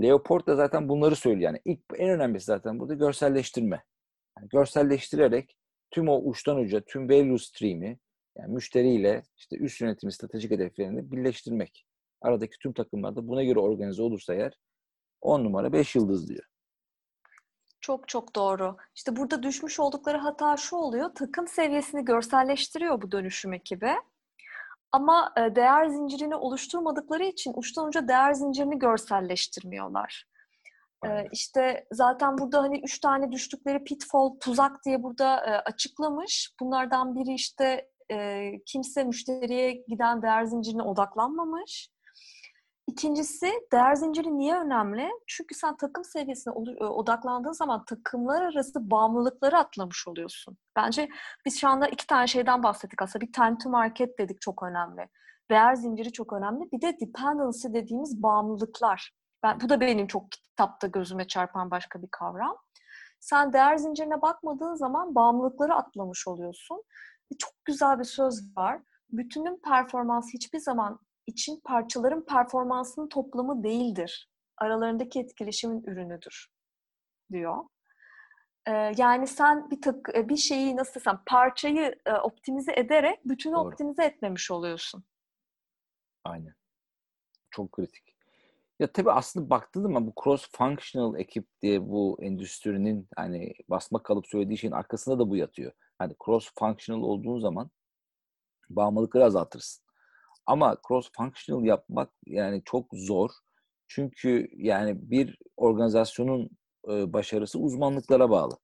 Leopold 0.03 0.47
da 0.47 0.57
zaten 0.57 0.89
bunları 0.89 1.17
söylüyor. 1.17 1.43
Yani 1.43 1.61
ilk 1.65 1.81
en 1.97 2.11
önemlisi 2.11 2.45
zaten 2.45 2.81
burada 2.81 2.95
görselleştirme. 2.95 3.85
Yani 4.39 4.49
görselleştirerek 4.49 5.57
tüm 5.91 6.09
o 6.09 6.21
uçtan 6.25 6.57
uca, 6.57 6.81
tüm 6.81 7.09
value 7.09 7.39
stream'i 7.39 7.99
yani 8.41 8.53
müşteriyle 8.53 9.23
işte 9.37 9.57
üst 9.57 9.81
yönetimi 9.81 10.13
stratejik 10.13 10.51
hedeflerini 10.51 11.13
birleştirmek. 11.13 11.87
Aradaki 12.21 12.59
tüm 12.59 12.73
takımlarda 12.73 13.29
buna 13.29 13.45
göre 13.45 13.59
organize 13.59 14.03
olursa 14.03 14.35
eğer 14.35 14.53
10 15.21 15.45
numara 15.45 15.73
5 15.73 15.97
yıldız 15.97 16.29
diyor. 16.29 16.45
Çok 17.81 18.09
çok 18.09 18.37
doğru. 18.37 18.77
İşte 18.95 19.17
burada 19.17 19.43
düşmüş 19.43 19.81
oldukları 19.81 20.19
hata 20.19 20.57
şu 20.57 20.77
oluyor. 20.77 21.11
Takım 21.15 21.49
seviyesini 21.49 22.05
görselleştiriyor 22.05 23.03
bu 23.03 23.13
dönüşüm 23.13 23.53
ekibi. 23.53 23.95
Ama 24.93 25.33
e, 25.37 25.55
değer 25.57 25.87
zincirini 25.87 26.35
oluşturmadıkları 26.35 27.25
için 27.25 27.53
uçtan 27.57 27.89
uca 27.89 28.09
değer 28.09 28.33
zincirini 28.33 28.79
görselleştirmiyorlar. 28.79 30.25
E, 31.05 31.09
Aynen. 31.09 31.29
İşte 31.33 31.87
zaten 31.93 32.39
burada 32.39 32.63
hani 32.63 32.81
üç 32.85 33.01
tane 33.01 33.33
düştükleri 33.33 33.85
pitfall, 33.85 34.31
tuzak 34.41 34.85
diye 34.85 35.03
burada 35.03 35.47
e, 35.47 35.51
açıklamış. 35.51 36.51
Bunlardan 36.61 37.15
biri 37.15 37.35
işte 37.35 37.91
kimse 38.67 39.05
müşteriye 39.05 39.73
giden 39.73 40.23
değer 40.23 40.45
zincirine 40.45 40.83
odaklanmamış. 40.83 41.91
İkincisi 42.87 43.53
değer 43.73 43.95
zinciri 43.95 44.39
niye 44.39 44.57
önemli? 44.57 45.11
Çünkü 45.27 45.55
sen 45.55 45.77
takım 45.77 46.05
seviyesine 46.05 46.55
odaklandığın 46.81 47.53
zaman 47.53 47.85
takımlar 47.85 48.43
arası 48.43 48.91
bağımlılıkları 48.91 49.59
atlamış 49.59 50.09
oluyorsun. 50.09 50.57
Bence 50.77 51.09
biz 51.47 51.61
şu 51.61 51.69
anda 51.69 51.89
iki 51.89 52.07
tane 52.07 52.27
şeyden 52.27 52.63
bahsettik 52.63 53.03
aslında. 53.03 53.27
Bir 53.27 53.33
time 53.33 53.59
to 53.59 53.71
market 53.71 54.19
dedik 54.19 54.41
çok 54.41 54.63
önemli. 54.63 55.09
Değer 55.51 55.75
zinciri 55.75 56.13
çok 56.13 56.33
önemli. 56.33 56.73
Bir 56.73 56.81
de 56.81 57.01
dependency 57.01 57.69
dediğimiz 57.69 58.23
bağımlılıklar. 58.23 59.13
Ben, 59.43 59.61
bu 59.61 59.69
da 59.69 59.81
benim 59.81 60.07
çok 60.07 60.33
kitapta 60.33 60.87
gözüme 60.87 61.27
çarpan 61.27 61.71
başka 61.71 62.03
bir 62.03 62.09
kavram. 62.11 62.57
Sen 63.21 63.53
değer 63.53 63.77
zincirine 63.77 64.23
bakmadığın 64.23 64.75
zaman 64.75 65.15
bağımlılıkları 65.15 65.75
atlamış 65.75 66.29
oluyorsun. 66.29 66.83
Çok 67.39 67.65
güzel 67.65 67.99
bir 67.99 68.05
söz 68.05 68.57
var. 68.57 68.83
Bütünün 69.11 69.61
performansı 69.65 70.29
hiçbir 70.33 70.59
zaman 70.59 70.99
için 71.27 71.61
parçaların 71.65 72.25
performansının 72.25 73.09
toplamı 73.09 73.63
değildir. 73.63 74.31
Aralarındaki 74.57 75.21
etkileşimin 75.21 75.83
ürünüdür 75.83 76.49
diyor. 77.33 77.65
Ee, 78.67 78.73
yani 78.97 79.27
sen 79.27 79.71
bir 79.71 79.83
tık 79.83 80.29
bir 80.29 80.37
şeyi 80.37 80.77
nasıl 80.77 80.95
desem 80.95 81.23
parçayı 81.27 81.95
e, 82.07 82.13
optimize 82.13 82.73
ederek 82.73 83.29
bütünü 83.29 83.55
Doğru. 83.55 83.69
optimize 83.69 84.05
etmemiş 84.05 84.51
oluyorsun. 84.51 85.05
Aynen. 86.25 86.55
Çok 87.51 87.73
kritik. 87.73 88.17
Ya 88.79 88.93
tabii 88.93 89.13
aslında 89.13 89.51
baktığın 89.51 89.83
zaman 89.83 90.07
bu 90.07 90.13
cross 90.25 90.49
functional 90.53 91.19
ekip 91.19 91.49
diye 91.63 91.89
bu 91.89 92.19
endüstrinin 92.23 93.09
hani 93.17 93.55
basma 93.69 94.03
kalıp 94.03 94.27
söylediği 94.27 94.59
şeyin 94.59 94.73
arkasında 94.73 95.19
da 95.19 95.31
bu 95.31 95.37
yatıyor. 95.37 95.73
Hani 96.01 96.15
cross 96.25 96.51
functional 96.59 97.03
olduğun 97.03 97.39
zaman 97.39 97.71
bağımlılıkları 98.71 99.25
azaltırsın. 99.25 99.85
Ama 100.47 100.77
cross 100.89 101.11
functional 101.17 101.65
yapmak 101.65 102.11
yani 102.27 102.63
çok 102.65 102.87
zor. 102.93 103.31
Çünkü 103.89 104.49
yani 104.57 105.11
bir 105.11 105.39
organizasyonun 105.57 106.51
e, 106.89 107.13
başarısı 107.13 107.59
uzmanlıklara 107.59 108.31
bağlı. 108.31 108.59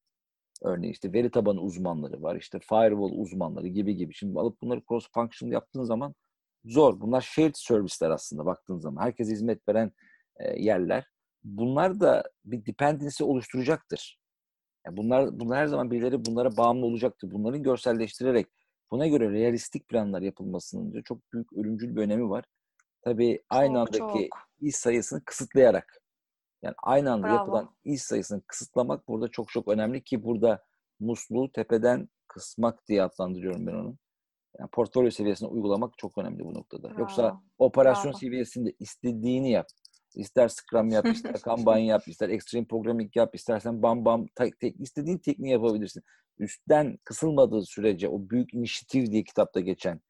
Örneğin 0.62 0.93
işte 0.93 1.12
veri 1.12 1.31
tabanı 1.31 1.61
uzmanları 1.61 2.23
var, 2.23 2.37
işte 2.37 2.59
firewall 2.59 3.11
uzmanları 3.12 3.69
gibi 3.69 3.97
gibi. 3.97 4.14
Şimdi 4.14 4.38
alıp 4.40 4.62
bunları 4.62 4.83
cross 4.88 5.09
functional 5.14 5.52
yaptığın 5.52 5.85
zaman 5.85 6.14
zor. 6.64 7.00
Bunlar 7.00 7.21
shared 7.21 7.55
service'ler 7.55 8.11
aslında 8.11 8.47
baktığın 8.47 8.78
zaman. 8.78 9.02
Herkes 9.02 9.28
hizmet 9.28 9.69
veren 9.69 9.93
e, 10.37 10.62
yerler. 10.62 11.07
Bunlar 11.45 12.00
da 12.00 12.25
bir 12.45 12.66
dependency 12.66 13.25
oluşturacaktır. 13.25 14.19
Yani 14.87 14.97
bunlar 14.97 15.40
bunlar 15.40 15.59
her 15.59 15.66
zaman 15.66 15.90
birileri 15.90 16.25
bunlara 16.25 16.57
bağımlı 16.57 16.87
olacaktır. 16.87 17.31
Bunların 17.33 17.62
görselleştirerek 17.62 18.47
Buna 18.90 19.07
göre 19.07 19.31
realistik 19.31 19.88
planlar 19.88 20.23
yapılmasının 20.23 20.93
diyor, 20.93 21.05
çok 21.05 21.33
büyük 21.33 21.52
ölümcül 21.52 21.97
bir 21.97 22.00
önemi 22.00 22.31
var. 22.31 22.45
Tabii 23.02 23.43
aynı 23.50 23.73
çok, 23.73 23.78
andaki 23.78 24.28
çok. 24.31 24.40
iş 24.61 24.76
sayısını 24.76 25.25
kısıtlayarak. 25.25 26.02
Yani 26.62 26.75
aynı 26.83 27.12
anda 27.12 27.26
Bravo. 27.26 27.37
yapılan 27.37 27.76
iş 27.85 28.02
sayısını 28.02 28.43
kısıtlamak 28.47 29.09
burada 29.09 29.28
çok 29.28 29.49
çok 29.49 29.69
önemli 29.69 30.05
ki 30.05 30.23
burada 30.23 30.64
musluğu 31.00 31.52
tepeden 31.52 32.09
kısmak 32.28 32.88
diye 32.88 33.02
adlandırıyorum 33.02 33.66
ben 33.66 33.73
onu. 33.73 33.97
Yani 34.59 34.71
portfolyo 34.71 35.11
seviyesine 35.11 35.49
uygulamak 35.49 35.99
çok 35.99 36.19
önemli 36.19 36.45
bu 36.45 36.55
noktada. 36.55 36.90
Bravo. 36.90 37.00
Yoksa 37.00 37.40
operasyon 37.59 38.12
Bravo. 38.12 38.19
seviyesinde 38.19 38.73
istediğini 38.78 39.50
yap. 39.50 39.66
İster 40.16 40.49
Scrum 40.49 40.88
yap, 40.88 41.06
ister 41.14 41.40
Kanban 41.40 41.78
yap, 41.78 42.08
ister 42.08 42.28
Extreme 42.28 42.66
Programming 42.66 43.16
yap, 43.16 43.35
istersen 43.35 43.82
Bam 43.82 44.04
Bam, 44.04 44.26
tek, 44.35 44.61
tek, 44.61 44.80
istediğin 44.80 45.18
tekniği 45.18 45.52
yapabilirsin 45.52 46.02
üstten 46.38 46.99
kısılmadığı 47.04 47.62
sürece 47.62 48.08
o 48.08 48.30
büyük 48.30 48.54
inisiyatif 48.54 49.12
diye 49.12 49.25
kitapta 49.25 49.61
geçen 49.61 50.00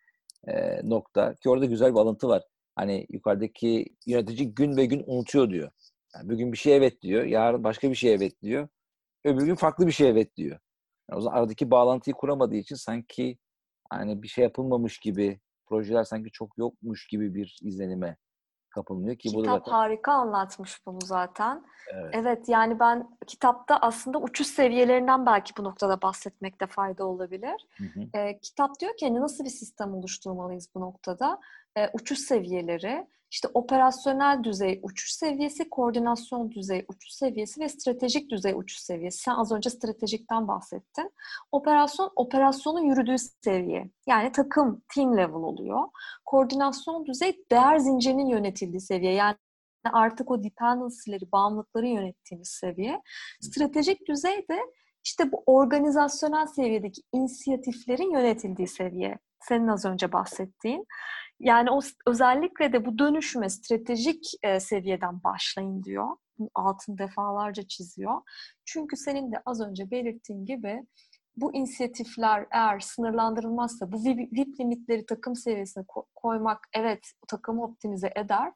e, 0.48 0.80
nokta 0.90 1.34
ki 1.34 1.50
orada 1.50 1.64
güzel 1.64 1.94
bir 1.94 1.98
alıntı 1.98 2.28
var. 2.28 2.42
Hani 2.76 3.06
yukarıdaki 3.10 3.86
yönetici 4.06 4.54
gün 4.54 4.76
ve 4.76 4.86
gün 4.86 5.04
unutuyor 5.06 5.50
diyor. 5.50 5.70
Yani 6.14 6.28
bugün 6.30 6.52
bir 6.52 6.56
şey 6.56 6.76
evet 6.76 7.02
diyor, 7.02 7.24
yarın 7.24 7.64
başka 7.64 7.90
bir 7.90 7.94
şey 7.94 8.14
evet 8.14 8.42
diyor. 8.42 8.68
Öbür 9.24 9.46
gün 9.46 9.54
farklı 9.54 9.86
bir 9.86 9.92
şey 9.92 10.08
evet 10.08 10.36
diyor. 10.36 10.58
Yani 11.10 11.18
o 11.18 11.20
zaman 11.20 11.38
aradaki 11.38 11.70
bağlantıyı 11.70 12.14
kuramadığı 12.14 12.56
için 12.56 12.76
sanki 12.76 13.38
hani 13.90 14.22
bir 14.22 14.28
şey 14.28 14.44
yapılmamış 14.44 14.98
gibi, 14.98 15.40
projeler 15.66 16.04
sanki 16.04 16.30
çok 16.30 16.58
yokmuş 16.58 17.06
gibi 17.06 17.34
bir 17.34 17.58
izlenime 17.62 18.16
kapılmıyor 18.76 19.16
ki 19.16 19.28
Kitap 19.28 19.40
bu 19.40 19.44
da 19.44 19.50
zaten... 19.50 19.72
harika 19.72 20.12
anlatmış 20.12 20.86
bunu 20.86 20.98
zaten. 21.04 21.64
Evet. 21.94 22.10
evet 22.12 22.48
yani 22.48 22.80
ben 22.80 23.08
kitapta 23.26 23.76
aslında 23.76 24.18
uçuş 24.18 24.46
seviyelerinden 24.46 25.26
belki 25.26 25.56
bu 25.56 25.64
noktada 25.64 26.02
bahsetmekte 26.02 26.66
fayda 26.66 27.04
olabilir. 27.06 27.66
Hı 27.76 27.84
hı. 27.84 28.18
E, 28.18 28.38
kitap 28.38 28.80
diyor 28.80 28.96
ki 28.96 29.06
hani 29.06 29.20
nasıl 29.20 29.44
bir 29.44 29.50
sistem 29.50 29.94
oluşturmalıyız 29.94 30.68
bu 30.74 30.80
noktada? 30.80 31.40
E, 31.76 31.90
uçuş 31.92 32.18
seviyeleri, 32.18 33.06
işte 33.30 33.48
operasyonel 33.54 34.44
düzey 34.44 34.80
uçuş 34.82 35.10
seviyesi, 35.12 35.70
koordinasyon 35.70 36.50
düzey 36.50 36.84
uçuş 36.88 37.12
seviyesi 37.12 37.60
ve 37.60 37.68
stratejik 37.68 38.30
düzey 38.30 38.52
uçuş 38.52 38.78
seviyesi. 38.78 39.18
Sen 39.18 39.34
az 39.34 39.52
önce 39.52 39.70
stratejikten 39.70 40.48
bahsettin. 40.48 41.10
Operasyon, 41.52 42.10
operasyonun 42.16 42.84
yürüdüğü 42.84 43.16
seviye. 43.44 43.90
Yani 44.06 44.32
takım, 44.32 44.82
team 44.94 45.16
level 45.16 45.34
oluyor. 45.34 45.88
Koordinasyon 46.24 47.06
düzey 47.06 47.44
değer 47.50 47.78
zincirinin 47.78 48.26
yönetildiği 48.26 48.80
seviye. 48.80 49.12
Yani 49.12 49.36
artık 49.92 50.30
o 50.30 50.44
dependency'leri, 50.44 51.32
bağımlılıkları 51.32 51.86
yönettiğimiz 51.86 52.48
seviye. 52.48 53.02
Stratejik 53.40 54.08
düzey 54.08 54.48
de 54.48 54.60
İşte 55.04 55.32
bu 55.32 55.42
organizasyonel 55.46 56.46
seviyedeki 56.46 57.02
inisiyatiflerin 57.12 58.10
yönetildiği 58.10 58.68
seviye. 58.68 59.18
Senin 59.40 59.68
az 59.68 59.84
önce 59.84 60.12
bahsettiğin. 60.12 60.86
Yani 61.40 61.70
o 61.70 61.80
özellikle 62.06 62.72
de 62.72 62.86
bu 62.86 62.98
dönüşüme 62.98 63.48
stratejik 63.48 64.24
e, 64.42 64.60
seviyeden 64.60 65.22
başlayın 65.24 65.82
diyor. 65.82 66.08
Altın 66.54 66.98
defalarca 66.98 67.62
çiziyor. 67.62 68.22
Çünkü 68.64 68.96
senin 68.96 69.32
de 69.32 69.42
az 69.46 69.60
önce 69.60 69.90
belirttiğin 69.90 70.44
gibi 70.44 70.86
bu 71.36 71.54
inisiyatifler 71.54 72.46
eğer 72.50 72.80
sınırlandırılmazsa 72.80 73.92
bu 73.92 74.04
VIP 74.04 74.60
limitleri 74.60 75.06
takım 75.06 75.36
seviyesine 75.36 75.84
koymak 76.14 76.68
evet 76.74 77.12
takımı 77.28 77.64
optimize 77.64 78.12
eder 78.16 78.52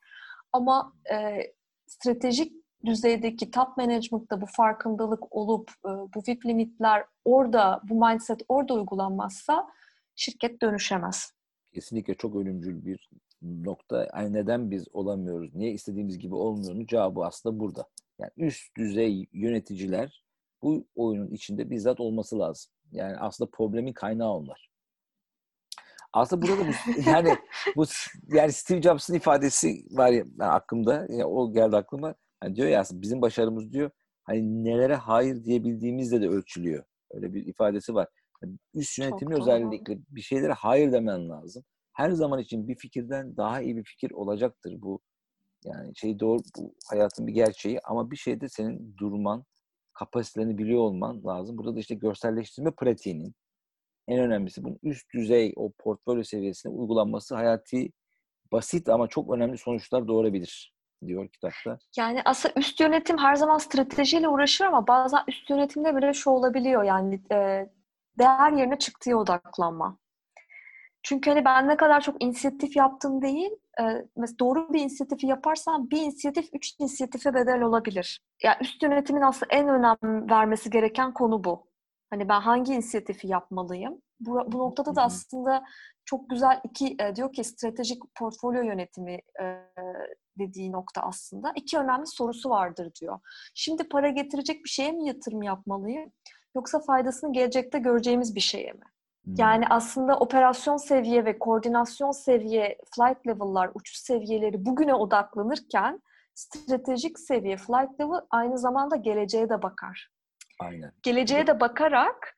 ama 0.52 0.92
e, 1.12 1.40
stratejik 1.86 2.52
düzeydeki 2.84 3.50
top 3.50 3.76
management'ta 3.76 4.40
bu 4.40 4.46
farkındalık 4.46 5.36
olup 5.36 5.70
e, 5.70 5.88
bu 5.88 6.22
VIP 6.28 6.46
limitler 6.46 7.04
orada 7.24 7.80
bu 7.84 8.06
mindset 8.06 8.40
orada 8.48 8.74
uygulanmazsa 8.74 9.66
şirket 10.16 10.62
dönüşemez. 10.62 11.39
Kesinlikle 11.72 12.14
çok 12.14 12.36
ölümcül 12.36 12.84
bir 12.84 13.10
nokta. 13.42 14.08
Yani 14.16 14.32
neden 14.32 14.70
biz 14.70 14.84
olamıyoruz, 14.92 15.54
niye 15.54 15.72
istediğimiz 15.72 16.18
gibi 16.18 16.34
olmuyoruz 16.34 16.86
cevabı 16.86 17.20
aslında 17.24 17.60
burada. 17.60 17.88
Yani 18.18 18.30
üst 18.36 18.76
düzey 18.76 19.26
yöneticiler 19.32 20.24
bu 20.62 20.86
oyunun 20.94 21.30
içinde 21.30 21.70
bizzat 21.70 22.00
olması 22.00 22.38
lazım. 22.38 22.72
Yani 22.92 23.16
aslında 23.16 23.50
problemin 23.50 23.92
kaynağı 23.92 24.30
onlar. 24.32 24.70
Aslında 26.12 26.42
burada 26.42 26.64
da 26.64 26.68
bu, 26.68 27.00
yani 27.10 27.36
bu 27.76 27.84
yani 28.28 28.52
Steve 28.52 28.82
Jobs'ın 28.82 29.14
ifadesi 29.14 29.84
var 29.90 30.08
ya 30.10 30.24
yani 30.40 30.50
aklımda. 30.50 30.94
Yani 30.94 31.24
o 31.24 31.52
geldi 31.52 31.76
aklıma. 31.76 32.14
Yani 32.44 32.56
diyor 32.56 32.68
ya 32.68 32.84
bizim 32.92 33.22
başarımız 33.22 33.72
diyor 33.72 33.90
hani 34.24 34.64
nelere 34.64 34.94
hayır 34.94 35.44
diyebildiğimizde 35.44 36.20
de 36.20 36.28
ölçülüyor. 36.28 36.84
Öyle 37.10 37.34
bir 37.34 37.46
ifadesi 37.46 37.94
var. 37.94 38.08
Üst 38.74 38.98
yönetimi 38.98 39.34
özellikle 39.34 39.98
bir 40.08 40.20
şeylere 40.20 40.52
hayır 40.52 40.92
demen 40.92 41.28
lazım. 41.28 41.64
Her 41.92 42.10
zaman 42.10 42.40
için 42.40 42.68
bir 42.68 42.74
fikirden 42.74 43.36
daha 43.36 43.60
iyi 43.60 43.76
bir 43.76 43.84
fikir 43.84 44.10
olacaktır 44.10 44.74
bu. 44.78 45.00
Yani 45.64 45.96
şey 45.96 46.20
doğru 46.20 46.40
bu 46.58 46.74
hayatın 46.90 47.26
bir 47.26 47.32
gerçeği 47.32 47.80
ama 47.84 48.10
bir 48.10 48.16
şeyde 48.16 48.48
senin 48.48 48.96
durman, 48.96 49.44
kapasitelerini 49.92 50.58
biliyor 50.58 50.80
olman 50.80 51.24
lazım. 51.24 51.58
Burada 51.58 51.76
da 51.76 51.80
işte 51.80 51.94
görselleştirme 51.94 52.70
pratiğinin 52.70 53.34
en 54.08 54.20
önemlisi 54.20 54.64
bunun 54.64 54.78
üst 54.82 55.14
düzey 55.14 55.52
o 55.56 55.72
portfolyo 55.78 56.22
seviyesine 56.22 56.72
uygulanması 56.72 57.34
hayati 57.34 57.92
basit 58.52 58.88
ama 58.88 59.08
çok 59.08 59.34
önemli 59.34 59.58
sonuçlar 59.58 60.08
doğurabilir 60.08 60.74
diyor 61.06 61.28
kitapta. 61.28 61.78
Yani 61.96 62.22
aslında 62.24 62.54
üst 62.56 62.80
yönetim 62.80 63.18
her 63.18 63.34
zaman 63.34 63.58
stratejiyle 63.58 64.28
uğraşır 64.28 64.64
ama 64.64 64.86
bazen 64.86 65.20
üst 65.28 65.50
yönetimde 65.50 65.96
bile 65.96 66.12
şu 66.12 66.30
olabiliyor 66.30 66.84
yani 66.84 67.20
e, 67.32 67.68
değer 68.18 68.52
yerine 68.52 68.78
çıktığı 68.78 69.16
odaklanma. 69.16 69.98
Çünkü 71.02 71.30
hani 71.30 71.44
ben 71.44 71.68
ne 71.68 71.76
kadar 71.76 72.00
çok 72.00 72.22
inisiyatif 72.22 72.76
yaptım 72.76 73.22
değil, 73.22 73.50
e, 73.80 73.82
mesela 74.16 74.38
doğru 74.38 74.72
bir 74.72 74.80
inisiyatifi 74.80 75.26
yaparsam 75.26 75.90
bir 75.90 76.02
inisiyatif 76.02 76.48
üç 76.52 76.74
inisiyatife 76.78 77.34
bedel 77.34 77.62
olabilir. 77.62 78.20
Yani 78.42 78.56
üst 78.60 78.82
yönetimin 78.82 79.22
aslında 79.22 79.54
en 79.54 79.68
önem 79.68 80.30
vermesi 80.30 80.70
gereken 80.70 81.14
konu 81.14 81.44
bu. 81.44 81.66
Hani 82.10 82.28
ben 82.28 82.40
hangi 82.40 82.74
inisiyatifi 82.74 83.28
yapmalıyım? 83.28 84.02
Bu, 84.20 84.52
bu 84.52 84.58
noktada 84.58 84.96
da 84.96 85.02
aslında 85.02 85.64
çok 86.04 86.30
güzel 86.30 86.60
iki 86.64 86.96
e, 87.00 87.16
diyor 87.16 87.32
ki 87.32 87.44
stratejik 87.44 88.02
portfolyo 88.14 88.62
yönetimi 88.62 89.18
e, 89.40 89.44
dediği 90.38 90.72
nokta 90.72 91.02
aslında 91.02 91.52
iki 91.56 91.78
önemli 91.78 92.06
sorusu 92.06 92.50
vardır 92.50 92.92
diyor. 93.00 93.20
Şimdi 93.54 93.88
para 93.88 94.08
getirecek 94.08 94.64
bir 94.64 94.70
şeye 94.70 94.92
mi 94.92 95.06
yatırım 95.06 95.42
yapmalıyım? 95.42 96.12
Yoksa 96.56 96.80
faydasını 96.80 97.32
gelecekte 97.32 97.78
göreceğimiz 97.78 98.34
bir 98.34 98.40
şeye 98.40 98.72
mi? 98.72 98.84
Hmm. 99.24 99.34
Yani 99.38 99.64
aslında 99.70 100.18
operasyon 100.18 100.76
seviye 100.76 101.24
ve 101.24 101.38
koordinasyon 101.38 102.10
seviye 102.10 102.78
flight 102.96 103.26
level'lar, 103.26 103.70
uçuş 103.74 103.96
seviyeleri 103.96 104.66
bugüne 104.66 104.94
odaklanırken 104.94 106.02
stratejik 106.34 107.18
seviye 107.18 107.56
flight 107.56 108.00
level 108.00 108.20
aynı 108.30 108.58
zamanda 108.58 108.96
geleceğe 108.96 109.48
de 109.48 109.62
bakar. 109.62 110.10
Aynen. 110.60 110.92
Geleceğe 111.02 111.46
de 111.46 111.60
bakarak 111.60 112.36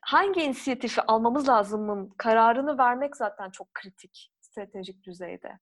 hangi 0.00 0.40
inisiyatifi 0.40 1.02
almamız 1.02 1.48
lazımın 1.48 2.08
kararını 2.16 2.78
vermek 2.78 3.16
zaten 3.16 3.50
çok 3.50 3.74
kritik 3.74 4.32
stratejik 4.40 5.04
düzeyde. 5.04 5.58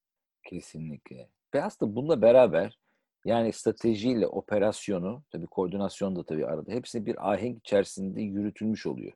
Kesinlikle. 0.51 1.31
Ve 1.55 1.65
aslında 1.65 1.97
bununla 1.97 2.23
beraber 2.23 2.79
yani 3.27 3.53
stratejiyle 3.53 4.27
operasyonu, 4.27 5.23
tabii 5.31 5.47
koordinasyon 5.47 6.17
da 6.17 6.25
tabii 6.25 6.47
arada 6.47 6.73
hepsi 6.73 7.07
bir 7.07 7.33
ahenk 7.33 7.59
içerisinde 7.59 8.23
yürütülmüş 8.23 8.87
oluyor. 8.87 9.13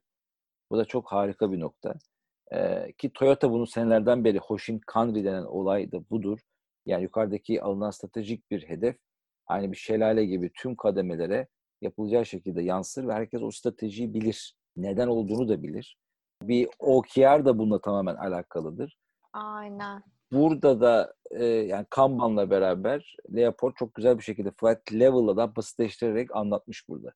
Bu 0.70 0.78
da 0.78 0.84
çok 0.84 1.12
harika 1.12 1.52
bir 1.52 1.60
nokta. 1.60 1.94
Ee, 2.52 2.92
ki 2.98 3.10
Toyota 3.12 3.50
bunu 3.50 3.66
senelerden 3.66 4.24
beri 4.24 4.38
Hoshin 4.38 4.80
Kanri 4.86 5.24
denen 5.24 5.42
olay 5.42 5.92
da 5.92 6.10
budur. 6.10 6.38
Yani 6.86 7.02
yukarıdaki 7.02 7.62
alınan 7.62 7.90
stratejik 7.90 8.50
bir 8.50 8.68
hedef 8.68 8.96
aynı 9.46 9.72
bir 9.72 9.76
şelale 9.76 10.24
gibi 10.24 10.50
tüm 10.54 10.76
kademelere 10.76 11.48
yapılacağı 11.80 12.26
şekilde 12.26 12.62
yansır 12.62 13.08
ve 13.08 13.12
herkes 13.12 13.42
o 13.42 13.50
stratejiyi 13.50 14.14
bilir. 14.14 14.54
Neden 14.76 15.08
olduğunu 15.08 15.48
da 15.48 15.62
bilir. 15.62 15.96
Bir 16.42 16.68
OKR 16.78 17.44
da 17.44 17.58
bununla 17.58 17.80
tamamen 17.80 18.16
alakalıdır. 18.16 18.96
Aynen. 19.32 20.02
Burada 20.32 20.80
da 20.80 21.14
e, 21.30 21.44
yani 21.44 21.86
Kanban'la 21.90 22.50
beraber 22.50 23.16
Leopold 23.36 23.72
çok 23.78 23.94
güzel 23.94 24.18
bir 24.18 24.22
şekilde 24.22 24.50
flight 24.50 24.92
level'la 24.92 25.36
da 25.36 25.56
basitleştirerek 25.56 26.36
anlatmış 26.36 26.88
burada. 26.88 27.12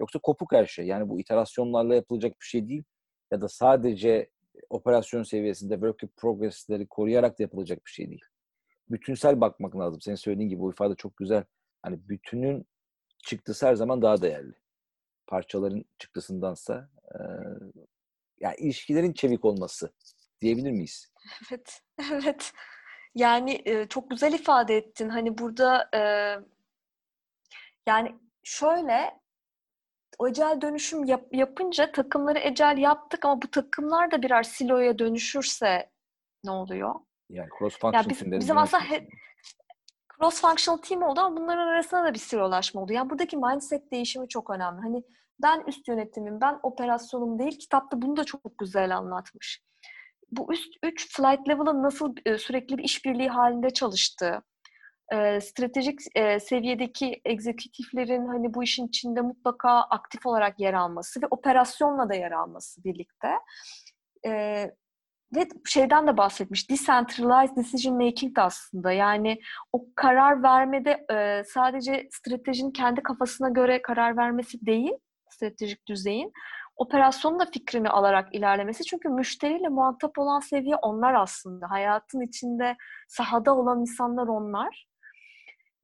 Yoksa 0.00 0.18
kopuk 0.18 0.52
her 0.52 0.66
şey. 0.66 0.86
Yani 0.86 1.08
bu 1.08 1.20
iterasyonlarla 1.20 1.94
yapılacak 1.94 2.32
bir 2.40 2.46
şey 2.46 2.68
değil. 2.68 2.84
Ya 3.30 3.40
da 3.40 3.48
sadece 3.48 4.30
operasyon 4.70 5.22
seviyesinde 5.22 5.74
work 5.74 6.16
progress'leri 6.16 6.86
koruyarak 6.86 7.38
da 7.38 7.42
yapılacak 7.42 7.86
bir 7.86 7.90
şey 7.90 8.08
değil. 8.08 8.24
Bütünsel 8.90 9.40
bakmak 9.40 9.76
lazım. 9.76 10.00
Senin 10.00 10.16
söylediğin 10.16 10.48
gibi 10.48 10.60
bu 10.60 10.72
ifade 10.72 10.94
çok 10.94 11.16
güzel. 11.16 11.44
Hani 11.82 12.08
bütünün 12.08 12.66
çıktısı 13.18 13.66
her 13.66 13.74
zaman 13.74 14.02
daha 14.02 14.22
değerli. 14.22 14.54
Parçaların 15.26 15.84
çıktısındansa 15.98 16.90
e, 17.14 17.18
yani 18.40 18.56
ilişkilerin 18.58 19.12
çevik 19.12 19.44
olması 19.44 19.92
diyebilir 20.40 20.70
miyiz? 20.70 21.12
Evet, 21.50 21.82
evet. 22.12 22.52
Yani 23.14 23.62
e, 23.64 23.88
çok 23.88 24.10
güzel 24.10 24.32
ifade 24.32 24.76
ettin. 24.76 25.08
Hani 25.08 25.38
burada 25.38 25.88
e, 25.94 26.00
yani 27.86 28.14
şöyle 28.44 29.20
ecel 30.28 30.60
dönüşüm 30.60 31.04
yap, 31.04 31.24
yapınca 31.32 31.92
takımları 31.92 32.38
ecel 32.38 32.78
yaptık 32.78 33.24
ama 33.24 33.42
bu 33.42 33.50
takımlar 33.50 34.10
da 34.10 34.22
birer 34.22 34.42
siloya 34.42 34.98
dönüşürse 34.98 35.90
ne 36.44 36.50
oluyor? 36.50 36.94
Yani 37.30 37.48
cross 37.58 37.78
function 37.78 38.02
yani 38.02 38.10
biz, 38.10 38.40
bizim 38.40 38.58
aslında 38.58 38.84
he, 38.84 39.08
cross 40.18 40.40
functional 40.40 40.78
team 40.78 41.02
oldu 41.02 41.20
ama 41.20 41.36
bunların 41.36 41.66
arasında 41.66 42.04
da 42.04 42.14
bir 42.14 42.18
silolaşma 42.18 42.82
oldu. 42.82 42.92
Yani 42.92 43.10
buradaki 43.10 43.36
mindset 43.36 43.92
değişimi 43.92 44.28
çok 44.28 44.50
önemli. 44.50 44.80
Hani 44.80 45.02
ben 45.42 45.64
üst 45.66 45.88
yönetimim, 45.88 46.40
ben 46.40 46.60
operasyonum 46.62 47.38
değil. 47.38 47.58
Kitapta 47.58 48.02
bunu 48.02 48.16
da 48.16 48.24
çok 48.24 48.58
güzel 48.58 48.96
anlatmış. 48.96 49.62
Bu 50.30 50.52
üst 50.52 50.74
üç 50.82 51.16
flight 51.16 51.48
level'ın 51.48 51.82
nasıl 51.82 52.14
e, 52.26 52.38
sürekli 52.38 52.78
bir 52.78 52.84
işbirliği 52.84 53.28
halinde 53.28 53.70
çalıştığı, 53.70 54.42
e, 55.12 55.40
stratejik 55.40 56.00
e, 56.14 56.40
seviyedeki 56.40 57.20
egzekutiflerin 57.24 58.26
hani 58.26 58.54
bu 58.54 58.62
işin 58.62 58.86
içinde 58.88 59.20
mutlaka 59.20 59.80
aktif 59.80 60.26
olarak 60.26 60.60
yer 60.60 60.74
alması 60.74 61.22
ve 61.22 61.26
operasyonla 61.30 62.08
da 62.08 62.14
yer 62.14 62.32
alması 62.32 62.84
birlikte. 62.84 63.28
E, 64.26 64.64
ve 65.36 65.48
şeyden 65.66 66.06
de 66.06 66.16
bahsetmiş, 66.16 66.70
decentralized 66.70 67.56
decision 67.56 67.96
making 68.04 68.36
de 68.36 68.42
aslında. 68.42 68.92
Yani 68.92 69.40
o 69.72 69.84
karar 69.94 70.42
vermede 70.42 71.06
e, 71.12 71.44
sadece 71.44 72.08
stratejinin 72.12 72.70
kendi 72.70 73.02
kafasına 73.02 73.48
göre 73.48 73.82
karar 73.82 74.16
vermesi 74.16 74.66
değil, 74.66 74.92
stratejik 75.30 75.88
düzeyin, 75.88 76.32
operasyonun 76.78 77.38
da 77.38 77.46
fikrini 77.46 77.88
alarak 77.88 78.34
ilerlemesi. 78.34 78.84
Çünkü 78.84 79.08
müşteriyle 79.08 79.68
muhatap 79.68 80.18
olan 80.18 80.40
seviye 80.40 80.76
onlar 80.76 81.14
aslında. 81.14 81.70
Hayatın 81.70 82.20
içinde 82.20 82.76
sahada 83.08 83.56
olan 83.56 83.80
insanlar 83.80 84.26
onlar 84.26 84.88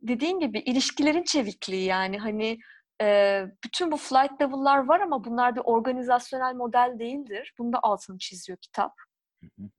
dediğin 0.03 0.41
gibi 0.41 0.59
ilişkilerin 0.59 1.23
çevikliği 1.23 1.85
yani 1.85 2.19
hani 2.19 2.59
e, 3.03 3.41
bütün 3.65 3.93
bu 3.93 3.97
flight 3.97 4.41
level'lar 4.41 4.79
var 4.79 5.01
ama 5.01 5.25
bunlar 5.25 5.57
bir 5.57 5.63
organizasyonel 5.65 6.55
model 6.55 6.97
değildir. 6.99 7.55
Bunu 7.59 7.73
da 7.73 7.79
altını 7.83 8.19
çiziyor 8.19 8.59
kitap. 8.59 8.93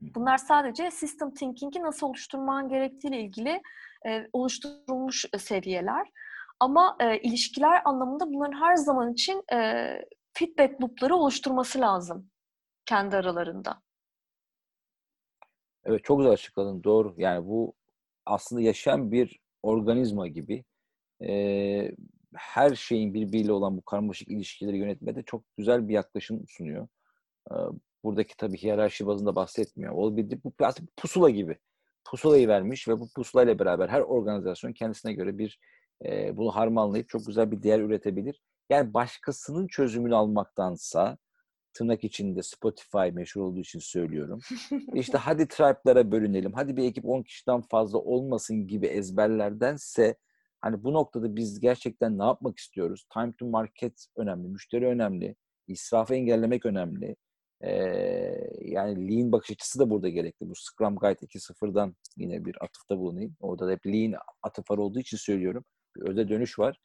Bunlar 0.01 0.37
sadece 0.37 0.91
system 0.91 1.33
thinking'i 1.33 1.81
nasıl 1.81 2.07
oluşturman 2.07 2.69
gerektiğiyle 2.69 3.19
ilgili 3.21 3.61
e, 4.07 4.27
oluşturulmuş 4.33 5.25
seviyeler. 5.37 6.07
Ama 6.59 6.97
e, 6.99 7.19
ilişkiler 7.19 7.81
anlamında 7.85 8.33
bunların 8.33 8.61
her 8.61 8.75
zaman 8.75 9.13
için 9.13 9.43
e, 9.53 9.89
feedback 10.37 10.81
loop'ları 10.81 11.15
oluşturması 11.15 11.81
lazım 11.81 12.29
kendi 12.85 13.15
aralarında. 13.15 13.81
Evet 15.83 16.03
çok 16.03 16.17
güzel 16.17 16.33
açıkladın. 16.33 16.83
Doğru. 16.83 17.13
Yani 17.17 17.47
bu 17.47 17.73
aslında 18.25 18.61
yaşayan 18.61 19.11
bir 19.11 19.39
organizma 19.63 20.27
gibi. 20.27 20.65
E, 21.21 21.91
her 22.35 22.75
şeyin 22.75 23.13
birbiriyle 23.13 23.51
olan 23.51 23.77
bu 23.77 23.81
karmaşık 23.81 24.27
ilişkileri 24.27 24.77
yönetmede 24.77 25.23
çok 25.23 25.43
güzel 25.57 25.87
bir 25.87 25.93
yaklaşım 25.93 26.47
sunuyor. 26.47 26.87
Ee, 27.51 27.55
buradaki 28.03 28.37
tabii 28.37 28.57
hiyerarşi 28.57 29.07
bazında 29.07 29.35
bahsetmiyor. 29.35 29.93
O 29.95 30.17
bir 30.17 30.43
bu 30.43 30.53
aslında 30.59 30.91
pusula 30.97 31.29
gibi. 31.29 31.57
Pusulayı 32.05 32.47
vermiş 32.47 32.87
ve 32.87 32.99
bu 32.99 33.09
pusulayla 33.15 33.59
beraber 33.59 33.89
her 33.89 34.01
organizasyon 34.01 34.73
kendisine 34.73 35.13
göre 35.13 35.37
bir 35.37 35.59
e, 36.05 36.37
bunu 36.37 36.55
harmanlayıp 36.55 37.09
çok 37.09 37.25
güzel 37.25 37.51
bir 37.51 37.63
değer 37.63 37.79
üretebilir. 37.79 38.41
Yani 38.69 38.93
başkasının 38.93 39.67
çözümünü 39.67 40.15
almaktansa 40.15 41.17
tırnak 41.73 42.03
içinde 42.03 42.43
Spotify 42.43 43.11
meşhur 43.11 43.41
olduğu 43.41 43.59
için 43.59 43.79
söylüyorum. 43.79 44.39
İşte 44.93 45.17
hadi 45.17 45.47
tribe'lara 45.47 46.11
bölünelim, 46.11 46.53
hadi 46.53 46.77
bir 46.77 46.83
ekip 46.83 47.05
10 47.05 47.23
kişiden 47.23 47.61
fazla 47.61 47.97
olmasın 47.99 48.67
gibi 48.67 48.87
ezberlerdense 48.87 50.15
hani 50.61 50.83
bu 50.83 50.93
noktada 50.93 51.35
biz 51.35 51.59
gerçekten 51.59 52.19
ne 52.19 52.23
yapmak 52.23 52.59
istiyoruz? 52.59 53.05
Time 53.13 53.33
to 53.39 53.45
market 53.45 54.07
önemli, 54.15 54.47
müşteri 54.47 54.85
önemli, 54.85 55.35
israfı 55.67 56.15
engellemek 56.15 56.65
önemli. 56.65 57.15
Ee, 57.61 57.71
yani 58.61 59.07
Lean 59.07 59.31
bakış 59.31 59.51
açısı 59.51 59.79
da 59.79 59.89
burada 59.89 60.09
gerekli. 60.09 60.49
Bu 60.49 60.53
Scrum 60.55 60.95
Guide 60.95 61.25
2.0'dan 61.25 61.95
yine 62.17 62.45
bir 62.45 62.63
atıfta 62.63 62.97
bulunayım. 62.97 63.35
Orada 63.39 63.67
da 63.67 63.71
hep 63.71 63.87
Lean 63.87 64.13
atıfar 64.43 64.77
olduğu 64.77 64.99
için 64.99 65.17
söylüyorum. 65.17 65.65
Bir 65.95 66.01
öde 66.01 66.29
dönüş 66.29 66.59
var. 66.59 66.79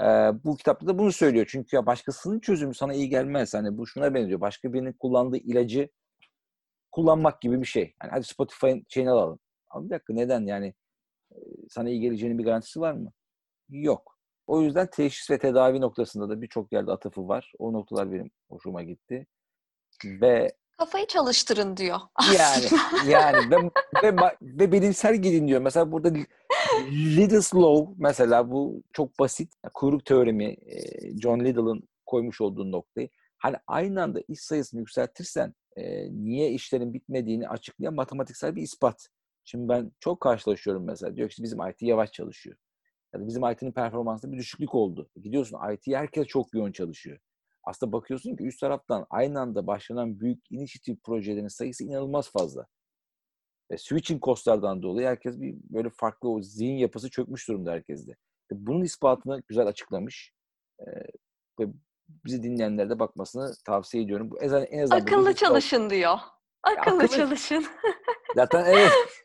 Ee, 0.00 0.04
bu 0.44 0.56
kitapta 0.56 0.86
da 0.86 0.98
bunu 0.98 1.12
söylüyor. 1.12 1.46
Çünkü 1.48 1.76
ya 1.76 1.86
başkasının 1.86 2.40
çözümü 2.40 2.74
sana 2.74 2.94
iyi 2.94 3.08
gelmez. 3.08 3.54
Hani 3.54 3.78
bu 3.78 3.86
şuna 3.86 4.14
benziyor. 4.14 4.40
Başka 4.40 4.72
birinin 4.72 4.92
kullandığı 4.92 5.36
ilacı 5.36 5.88
kullanmak 6.92 7.40
gibi 7.40 7.60
bir 7.60 7.66
şey. 7.66 7.94
Yani 8.02 8.10
hadi 8.10 8.24
Spotify'ın 8.24 8.84
şeyini 8.88 9.10
alalım. 9.10 9.38
Ama 9.70 9.84
bir 9.84 9.90
dakika 9.90 10.14
neden 10.14 10.46
yani 10.46 10.74
sana 11.70 11.88
iyi 11.88 12.00
geleceğinin 12.00 12.38
bir 12.38 12.44
garantisi 12.44 12.80
var 12.80 12.92
mı? 12.92 13.12
Yok. 13.68 14.18
O 14.46 14.62
yüzden 14.62 14.88
teşhis 14.90 15.30
ve 15.30 15.38
tedavi 15.38 15.80
noktasında 15.80 16.28
da 16.28 16.42
birçok 16.42 16.72
yerde 16.72 16.92
atıfı 16.92 17.28
var. 17.28 17.52
O 17.58 17.72
noktalar 17.72 18.12
benim 18.12 18.30
hoşuma 18.50 18.82
gitti. 18.82 19.26
Ve 20.04 20.52
kafayı 20.76 21.06
çalıştırın 21.06 21.76
diyor. 21.76 21.98
Yani 22.38 22.66
yani 23.08 23.50
ve, 23.50 23.56
ve, 24.02 24.36
ve 24.42 24.72
bilimsel 24.72 25.16
gidin 25.16 25.48
diyor. 25.48 25.60
Mesela 25.60 25.92
burada 25.92 26.12
Liddell's 26.90 27.54
Law 27.54 27.94
mesela 27.98 28.50
bu 28.50 28.82
çok 28.92 29.18
basit. 29.18 29.52
Kuyruk 29.74 30.04
teoremi 30.04 30.56
John 31.22 31.40
Liddell'ın 31.40 31.88
koymuş 32.06 32.40
olduğu 32.40 32.72
noktayı. 32.72 33.08
Hani 33.38 33.56
aynı 33.66 34.02
anda 34.02 34.20
iş 34.28 34.40
sayısını 34.40 34.80
yükseltirsen 34.80 35.54
e, 35.76 36.12
niye 36.12 36.50
işlerin 36.50 36.94
bitmediğini 36.94 37.48
açıklayan 37.48 37.94
matematiksel 37.94 38.56
bir 38.56 38.62
ispat. 38.62 39.08
Şimdi 39.44 39.68
ben 39.68 39.92
çok 40.00 40.20
karşılaşıyorum 40.20 40.84
mesela. 40.84 41.16
Diyor 41.16 41.28
ki 41.28 41.42
bizim 41.42 41.68
IT 41.70 41.82
yavaş 41.82 42.12
çalışıyor. 42.12 42.56
Ya 43.14 43.20
da 43.20 43.26
bizim 43.26 43.50
IT'nin 43.50 43.72
performansında 43.72 44.32
bir 44.32 44.38
düşüklük 44.38 44.74
oldu. 44.74 45.10
Gidiyorsun 45.22 45.58
IT 45.72 45.86
herkes 45.86 46.26
çok 46.26 46.54
yoğun 46.54 46.72
çalışıyor. 46.72 47.18
Aslında 47.66 47.92
bakıyorsun 47.92 48.36
ki 48.36 48.44
üst 48.44 48.60
taraftan 48.60 49.06
aynı 49.10 49.40
anda 49.40 49.66
başlanan 49.66 50.20
büyük 50.20 50.50
inisiyatif 50.50 51.02
projelerin 51.02 51.48
sayısı 51.48 51.84
inanılmaz 51.84 52.30
fazla. 52.30 52.66
Ve 53.70 53.78
switching 53.78 54.22
costlardan 54.22 54.82
dolayı 54.82 55.06
herkes 55.06 55.40
bir 55.40 55.54
böyle 55.70 55.90
farklı 55.90 56.28
o 56.28 56.42
zihin 56.42 56.76
yapısı 56.76 57.10
çökmüş 57.10 57.48
durumda 57.48 57.72
herkeste. 57.72 58.16
Bunun 58.50 58.82
ispatını 58.82 59.42
güzel 59.48 59.66
açıklamış. 59.66 60.32
Ee, 60.80 60.84
ve 61.60 61.66
bizi 62.24 62.42
dinleyenlere 62.42 62.90
de 62.90 62.98
bakmasını 62.98 63.54
tavsiye 63.64 64.04
ediyorum. 64.04 64.30
En 64.40 64.46
azından, 64.46 64.66
en 64.66 64.82
azından 64.82 65.00
akıllı 65.00 65.34
çalışın 65.34 65.90
diyor. 65.90 66.18
Akıllı, 66.62 66.80
akıllı 66.80 67.08
çalışın. 67.08 67.66
Zaten 68.34 68.64
evet. 68.64 68.92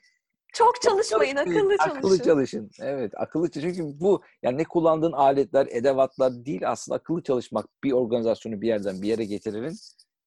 Çok 0.53 0.81
çalışmayın, 0.81 1.35
akıllı 1.35 1.77
çalışın. 1.77 1.97
Akıllı 1.97 2.23
çalışın. 2.23 2.71
Evet, 2.81 3.13
akıllı 3.17 3.51
çalışın. 3.51 3.73
Çünkü 3.73 3.99
bu 3.99 4.21
yani 4.43 4.57
ne 4.57 4.63
kullandığın 4.63 5.11
aletler, 5.11 5.67
edevatlar 5.71 6.45
değil 6.45 6.69
aslında 6.69 6.95
akıllı 6.95 7.23
çalışmak 7.23 7.65
bir 7.83 7.91
organizasyonu 7.91 8.61
bir 8.61 8.67
yerden 8.67 9.01
bir 9.01 9.07
yere 9.07 9.25
getirenin 9.25 9.75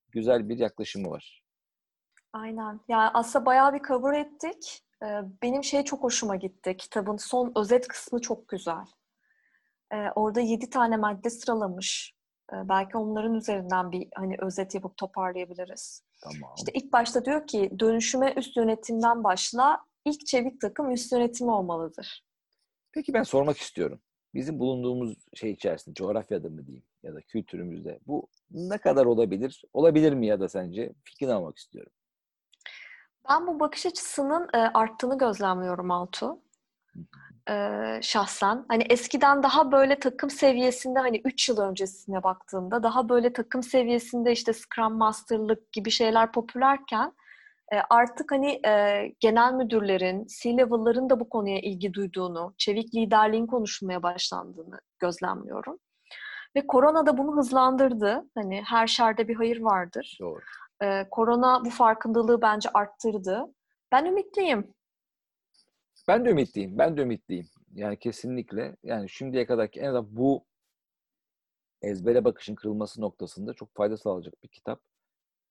güzel 0.08 0.48
bir 0.48 0.58
yaklaşımı 0.58 1.10
var. 1.10 1.42
Aynen. 2.32 2.80
Yani 2.88 3.10
aslında 3.14 3.46
bayağı 3.46 3.74
bir 3.74 3.82
cover 3.82 4.18
ettik. 4.18 4.84
Benim 5.42 5.64
şey 5.64 5.84
çok 5.84 6.02
hoşuma 6.02 6.36
gitti. 6.36 6.76
Kitabın 6.76 7.16
son 7.16 7.52
özet 7.56 7.88
kısmı 7.88 8.20
çok 8.20 8.48
güzel. 8.48 8.84
Orada 10.14 10.40
yedi 10.40 10.70
tane 10.70 10.96
madde 10.96 11.30
sıralamış. 11.30 12.14
Belki 12.52 12.96
onların 12.96 13.34
üzerinden 13.34 13.92
bir 13.92 14.08
hani 14.14 14.36
özet 14.38 14.74
yapıp 14.74 14.96
toparlayabiliriz. 14.96 16.02
Tamam. 16.22 16.54
İşte 16.56 16.72
ilk 16.72 16.92
başta 16.92 17.24
diyor 17.24 17.46
ki 17.46 17.70
dönüşüme 17.78 18.32
üst 18.36 18.56
yönetimden 18.56 19.24
başla, 19.24 19.84
ilk 20.04 20.26
çevik 20.26 20.60
takım 20.60 20.90
üst 20.90 21.12
yönetimi 21.12 21.50
olmalıdır. 21.50 22.24
Peki 22.92 23.14
ben 23.14 23.22
sormak 23.22 23.58
istiyorum. 23.58 24.00
Bizim 24.34 24.58
bulunduğumuz 24.58 25.16
şey 25.34 25.50
içerisinde, 25.50 25.94
coğrafyada 25.94 26.48
mı 26.48 26.66
diyeyim 26.66 26.84
ya 27.02 27.14
da 27.14 27.20
kültürümüzde 27.20 27.98
bu 28.06 28.28
ne 28.50 28.78
kadar 28.78 29.06
olabilir? 29.06 29.64
Olabilir 29.72 30.12
mi 30.12 30.26
ya 30.26 30.40
da 30.40 30.48
sence? 30.48 30.92
Fikrini 31.04 31.32
almak 31.32 31.58
istiyorum. 31.58 31.92
Ben 33.28 33.46
bu 33.46 33.60
bakış 33.60 33.86
açısının 33.86 34.48
e, 34.54 34.58
arttığını 34.58 35.18
gözlemliyorum 35.18 35.90
Altu. 35.90 36.38
E, 37.50 37.54
şahsen. 38.02 38.64
Hani 38.68 38.82
eskiden 38.90 39.42
daha 39.42 39.72
böyle 39.72 39.98
takım 39.98 40.30
seviyesinde 40.30 40.98
hani 40.98 41.20
3 41.24 41.48
yıl 41.48 41.58
öncesine 41.58 42.22
baktığımda 42.22 42.82
daha 42.82 43.08
böyle 43.08 43.32
takım 43.32 43.62
seviyesinde 43.62 44.32
işte 44.32 44.52
Scrum 44.52 44.92
Master'lık 44.92 45.72
gibi 45.72 45.90
şeyler 45.90 46.32
popülerken 46.32 47.12
artık 47.90 48.32
hani 48.32 48.60
e, 48.66 49.06
genel 49.20 49.52
müdürlerin, 49.52 50.26
C-level'ların 50.26 51.10
da 51.10 51.20
bu 51.20 51.28
konuya 51.28 51.58
ilgi 51.58 51.94
duyduğunu, 51.94 52.54
çevik 52.58 52.94
liderliğin 52.94 53.46
konuşulmaya 53.46 54.02
başlandığını 54.02 54.80
gözlemliyorum. 54.98 55.78
Ve 56.56 56.66
korona 56.66 57.06
da 57.06 57.18
bunu 57.18 57.36
hızlandırdı. 57.36 58.30
Hani 58.34 58.62
her 58.66 58.86
şerde 58.86 59.28
bir 59.28 59.34
hayır 59.34 59.60
vardır. 59.60 60.18
Doğru. 60.20 60.40
Ee, 60.82 61.06
korona 61.10 61.64
bu 61.64 61.70
farkındalığı 61.70 62.42
bence 62.42 62.68
arttırdı. 62.74 63.44
Ben 63.92 64.04
ümitliyim. 64.04 64.74
Ben 66.08 66.24
de 66.24 66.30
ümitliyim. 66.30 66.78
Ben 66.78 66.96
de 66.96 67.02
ümitliyim. 67.02 67.46
Yani 67.74 67.98
kesinlikle. 67.98 68.76
Yani 68.82 69.10
şimdiye 69.10 69.46
kadar 69.46 69.68
en 69.74 69.84
azından 69.84 70.16
bu 70.16 70.44
ezbere 71.82 72.24
bakışın 72.24 72.54
kırılması 72.54 73.00
noktasında 73.00 73.54
çok 73.54 73.74
fayda 73.74 73.96
sağlayacak 73.96 74.42
bir 74.42 74.48
kitap. 74.48 74.80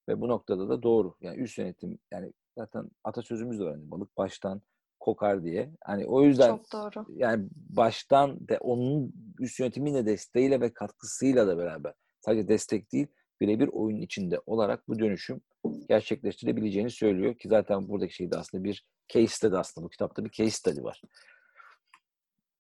Ve 0.09 0.21
bu 0.21 0.27
noktada 0.27 0.69
da 0.69 0.83
doğru. 0.83 1.15
Yani 1.21 1.37
üst 1.37 1.57
yönetim 1.57 1.99
yani 2.11 2.33
zaten 2.57 2.91
atasözümüz 3.03 3.59
de 3.59 3.63
var. 3.63 3.73
Hani 3.73 3.91
balık 3.91 4.17
baştan 4.17 4.61
kokar 4.99 5.43
diye. 5.43 5.71
Hani 5.81 6.05
o 6.05 6.23
yüzden 6.23 6.47
Çok 6.47 6.73
doğru. 6.73 7.05
yani 7.09 7.47
baştan 7.53 8.47
de 8.47 8.57
onun 8.57 9.13
üst 9.39 9.59
yönetimin 9.59 10.05
desteğiyle 10.05 10.61
ve 10.61 10.73
katkısıyla 10.73 11.47
da 11.47 11.57
beraber 11.57 11.93
sadece 12.19 12.47
destek 12.47 12.91
değil 12.91 13.07
birebir 13.41 13.67
oyun 13.67 14.01
içinde 14.01 14.41
olarak 14.45 14.87
bu 14.87 14.99
dönüşüm 14.99 15.41
gerçekleştirebileceğini 15.89 16.89
söylüyor 16.89 17.35
ki 17.35 17.49
zaten 17.49 17.89
buradaki 17.89 18.13
şey 18.13 18.31
de 18.31 18.37
aslında 18.37 18.63
bir 18.63 18.85
case 19.07 19.27
study 19.27 19.57
aslında 19.57 19.85
bu 19.85 19.89
kitapta 19.89 20.25
bir 20.25 20.31
case 20.31 20.49
study 20.49 20.83
var. 20.83 21.01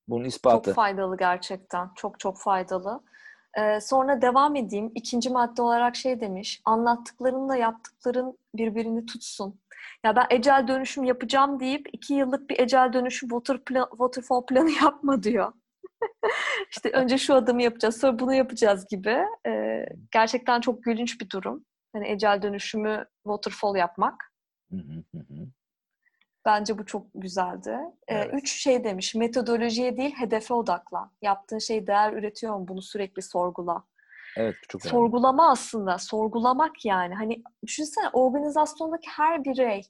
Bunun 0.07 0.25
ispatı. 0.25 0.69
Çok 0.69 0.75
faydalı 0.75 1.17
gerçekten. 1.17 1.89
Çok 1.95 2.19
çok 2.19 2.39
faydalı. 2.39 3.03
Sonra 3.81 4.21
devam 4.21 4.55
edeyim. 4.55 4.91
İkinci 4.95 5.29
madde 5.29 5.61
olarak 5.61 5.95
şey 5.95 6.21
demiş. 6.21 6.61
Anlattıklarınla 6.65 7.55
yaptıkların 7.55 8.37
birbirini 8.55 9.05
tutsun. 9.05 9.59
Ya 10.03 10.15
ben 10.15 10.25
ecel 10.29 10.67
dönüşüm 10.67 11.03
yapacağım 11.03 11.59
deyip 11.59 11.89
iki 11.93 12.13
yıllık 12.13 12.49
bir 12.49 12.59
ecel 12.59 12.93
dönüşüm 12.93 13.29
water 13.29 13.63
plan, 13.63 13.87
waterfall 13.89 14.45
planı 14.45 14.71
yapma 14.83 15.23
diyor. 15.23 15.53
İşte 16.71 16.89
önce 16.91 17.17
şu 17.17 17.35
adımı 17.35 17.63
yapacağız, 17.63 17.99
sonra 17.99 18.19
bunu 18.19 18.33
yapacağız 18.33 18.87
gibi. 18.87 19.25
Ee, 19.47 19.85
gerçekten 20.11 20.61
çok 20.61 20.83
gülünç 20.83 21.21
bir 21.21 21.29
durum. 21.29 21.65
Hani 21.93 22.07
ecel 22.07 22.41
dönüşümü 22.41 23.05
waterfall 23.23 23.75
yapmak. 23.75 24.31
Bence 26.45 26.77
bu 26.77 26.85
çok 26.85 27.07
güzeldi. 27.15 27.77
Ee, 28.07 28.15
evet. 28.15 28.29
Üç 28.33 28.51
şey 28.51 28.83
demiş, 28.83 29.15
metodolojiye 29.15 29.97
değil 29.97 30.15
hedefe 30.15 30.53
odaklan. 30.53 31.11
Yaptığın 31.21 31.57
şey 31.59 31.87
değer 31.87 32.13
üretiyor 32.13 32.55
mu? 32.55 32.67
Bunu 32.67 32.81
sürekli 32.81 33.21
sorgula. 33.21 33.83
Evet, 34.37 34.55
çok 34.69 34.81
önemli. 34.85 34.91
Sorgulama 34.91 35.51
aslında, 35.51 35.97
sorgulamak 35.97 36.85
yani. 36.85 37.15
Hani 37.15 37.43
düşünsene 37.65 38.09
organizasyondaki 38.13 39.09
her 39.09 39.43
birey 39.43 39.81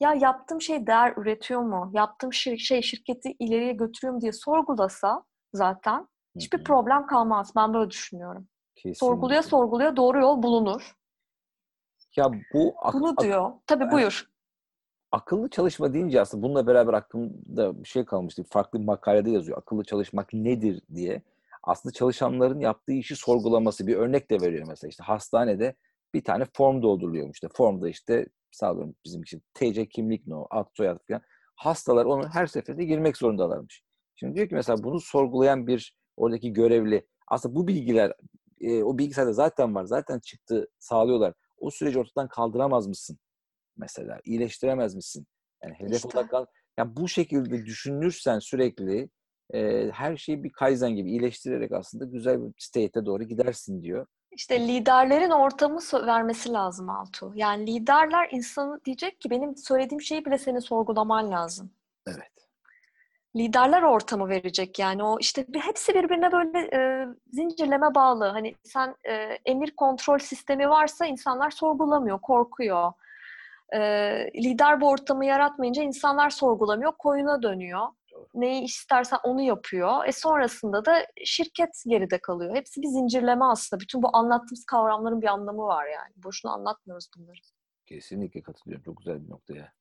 ya 0.00 0.14
yaptığım 0.14 0.60
şey 0.60 0.86
değer 0.86 1.14
üretiyor 1.16 1.60
mu? 1.60 1.90
Yaptığım 1.94 2.32
şey, 2.32 2.58
şey 2.58 2.82
şirketi 2.82 3.36
ileriye 3.38 3.72
götürüyor 3.72 4.14
mu 4.14 4.20
diye 4.20 4.32
sorgulasa 4.32 5.24
zaten 5.52 6.08
hiçbir 6.36 6.58
Hı-hı. 6.58 6.64
problem 6.64 7.06
kalmaz. 7.06 7.52
Ben 7.56 7.74
böyle 7.74 7.90
düşünüyorum. 7.90 8.48
Kesinlikle. 8.74 8.98
Sorguluya 8.98 9.42
sorguluya 9.42 9.96
doğru 9.96 10.20
yol 10.20 10.42
bulunur. 10.42 10.96
Ya 12.16 12.30
bu 12.54 12.74
ak- 12.82 12.94
bunu 12.94 13.16
diyor. 13.16 13.52
Tabii 13.66 13.90
buyur. 13.90 14.33
Akıllı 15.14 15.50
çalışma 15.50 15.94
deyince 15.94 16.20
aslında 16.20 16.42
bununla 16.42 16.66
beraber 16.66 16.94
aklımda 16.94 17.82
bir 17.82 17.88
şey 17.88 18.04
kalmıştı. 18.04 18.44
Farklı 18.50 18.80
bir 18.80 18.84
makalede 18.84 19.30
yazıyor. 19.30 19.58
Akıllı 19.58 19.84
çalışmak 19.84 20.32
nedir 20.32 20.82
diye. 20.94 21.22
Aslında 21.62 21.92
çalışanların 21.92 22.60
yaptığı 22.60 22.92
işi 22.92 23.16
sorgulaması 23.16 23.86
bir 23.86 23.96
örnek 23.96 24.30
de 24.30 24.40
veriyor 24.40 24.66
mesela. 24.68 24.88
işte 24.88 25.04
hastanede 25.04 25.74
bir 26.14 26.24
tane 26.24 26.46
form 26.52 26.82
dolduruluyormuş. 26.82 27.36
İşte 27.36 27.48
formda 27.54 27.88
işte 27.88 28.26
sağlıyorum 28.50 28.94
bizim 29.04 29.22
için 29.22 29.42
TC 29.54 29.88
kimlik 29.88 30.26
no, 30.26 30.46
ad 30.50 30.66
soyad 30.74 30.98
falan. 31.08 31.22
Hastalar 31.56 32.04
onu 32.04 32.28
her 32.28 32.46
seferinde 32.46 32.84
girmek 32.84 33.16
zorundalarmış. 33.16 33.82
Şimdi 34.16 34.34
diyor 34.34 34.48
ki 34.48 34.54
mesela 34.54 34.84
bunu 34.84 35.00
sorgulayan 35.00 35.66
bir 35.66 35.96
oradaki 36.16 36.52
görevli. 36.52 37.06
Aslında 37.28 37.54
bu 37.54 37.66
bilgiler 37.66 38.12
e, 38.60 38.82
o 38.82 38.98
bilgisayarda 38.98 39.32
zaten 39.32 39.74
var. 39.74 39.84
Zaten 39.84 40.18
çıktı 40.18 40.68
sağlıyorlar. 40.78 41.34
O 41.58 41.70
süreci 41.70 41.98
ortadan 41.98 42.28
kaldıramaz 42.28 42.86
mısın? 42.86 43.18
Mesela 43.76 44.20
iyileştiremez 44.24 44.94
misin? 44.94 45.26
Yani 45.62 45.74
hedef 45.74 45.96
İşte. 45.96 46.08
odaklan. 46.08 46.46
Yani 46.78 46.96
bu 46.96 47.08
şekilde 47.08 47.66
düşünürsen 47.66 48.38
sürekli 48.38 49.08
e, 49.54 49.90
her 49.90 50.16
şeyi 50.16 50.44
bir 50.44 50.52
kaizen 50.52 50.90
gibi 50.90 51.10
iyileştirerek 51.10 51.72
aslında 51.72 52.04
güzel 52.04 52.42
bir 52.42 52.52
state'e 52.58 53.06
doğru 53.06 53.22
gidersin 53.24 53.82
diyor. 53.82 54.06
İşte 54.32 54.68
liderlerin 54.68 55.30
ortamı 55.30 55.80
vermesi 55.94 56.52
lazım 56.52 56.90
Altu. 56.90 57.32
Yani 57.34 57.66
liderler 57.66 58.28
insanı 58.32 58.80
diyecek 58.84 59.20
ki 59.20 59.30
benim 59.30 59.56
söylediğim 59.56 60.00
şeyi 60.00 60.24
bile 60.24 60.38
senin 60.38 60.58
sorgulaman 60.58 61.30
lazım. 61.30 61.70
Evet. 62.06 62.30
Liderler 63.36 63.82
ortamı 63.82 64.28
verecek 64.28 64.78
yani 64.78 65.02
o 65.02 65.18
işte 65.20 65.46
hepsi 65.54 65.94
birbirine 65.94 66.32
böyle 66.32 66.58
e, 66.58 67.06
zincirleme 67.32 67.94
bağlı. 67.94 68.24
Hani 68.24 68.54
sen 68.62 68.94
e, 69.08 69.12
emir 69.44 69.70
kontrol 69.76 70.18
sistemi 70.18 70.68
varsa 70.68 71.06
insanlar 71.06 71.50
sorgulamıyor, 71.50 72.20
korkuyor. 72.20 72.92
E, 73.72 73.80
lider 74.34 74.80
bu 74.80 74.88
ortamı 74.88 75.24
yaratmayınca 75.24 75.82
insanlar 75.82 76.30
sorgulamıyor, 76.30 76.92
koyuna 76.98 77.42
dönüyor. 77.42 77.86
Neyi 78.34 78.62
istersen 78.62 79.18
onu 79.22 79.42
yapıyor. 79.42 80.06
E 80.06 80.12
sonrasında 80.12 80.84
da 80.84 81.06
şirket 81.24 81.82
geride 81.86 82.18
kalıyor. 82.18 82.56
Hepsi 82.56 82.82
bir 82.82 82.86
zincirleme 82.86 83.44
aslında. 83.44 83.80
Bütün 83.80 84.02
bu 84.02 84.16
anlattığımız 84.16 84.64
kavramların 84.64 85.22
bir 85.22 85.26
anlamı 85.26 85.62
var 85.62 85.86
yani. 85.86 86.12
Boşuna 86.16 86.52
anlatmıyoruz 86.52 87.08
bunları. 87.16 87.38
Kesinlikle 87.86 88.42
katılıyorum. 88.42 88.84
Çok 88.84 88.96
güzel 88.96 89.24
bir 89.24 89.30
noktaya 89.30 89.72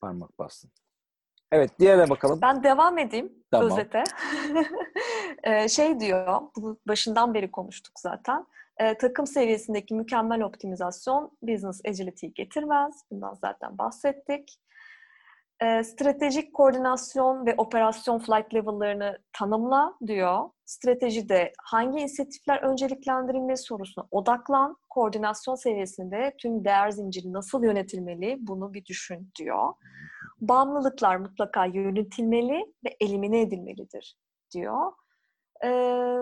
parmak 0.00 0.38
bastın. 0.38 0.70
Evet, 1.52 1.78
diğerine 1.78 2.10
bakalım. 2.10 2.38
Ben 2.42 2.62
devam 2.62 2.98
edeyim 2.98 3.32
Tamam. 3.50 3.66
özete. 3.66 4.04
Şey 5.68 6.00
diyor, 6.00 6.42
bunu 6.56 6.78
başından 6.88 7.34
beri 7.34 7.50
konuştuk 7.50 7.92
zaten. 8.00 8.46
Ee, 8.80 8.98
takım 8.98 9.26
seviyesindeki 9.26 9.94
mükemmel 9.94 10.42
optimizasyon 10.42 11.38
business 11.42 11.80
agility'yi 11.88 12.34
getirmez. 12.34 13.02
Bundan 13.10 13.34
zaten 13.34 13.78
bahsettik. 13.78 14.60
Ee, 15.62 15.84
stratejik 15.84 16.54
koordinasyon 16.54 17.46
ve 17.46 17.54
operasyon 17.56 18.18
flight 18.18 18.54
level'larını 18.54 19.18
tanımla 19.32 19.94
diyor. 20.06 20.50
Stratejide 20.64 21.52
hangi 21.62 22.00
inisiyatifler 22.00 22.62
önceliklendirilmeli 22.62 23.56
sorusuna 23.56 24.06
odaklan. 24.10 24.76
Koordinasyon 24.90 25.54
seviyesinde 25.54 26.34
tüm 26.38 26.64
değer 26.64 26.90
zinciri 26.90 27.32
nasıl 27.32 27.64
yönetilmeli 27.64 28.36
bunu 28.40 28.74
bir 28.74 28.84
düşün 28.84 29.30
diyor. 29.38 29.72
Bağımlılıklar 30.40 31.16
mutlaka 31.16 31.64
yönetilmeli 31.64 32.72
ve 32.84 32.96
elimine 33.00 33.40
edilmelidir 33.40 34.16
diyor. 34.54 34.92
Ee, 35.64 36.18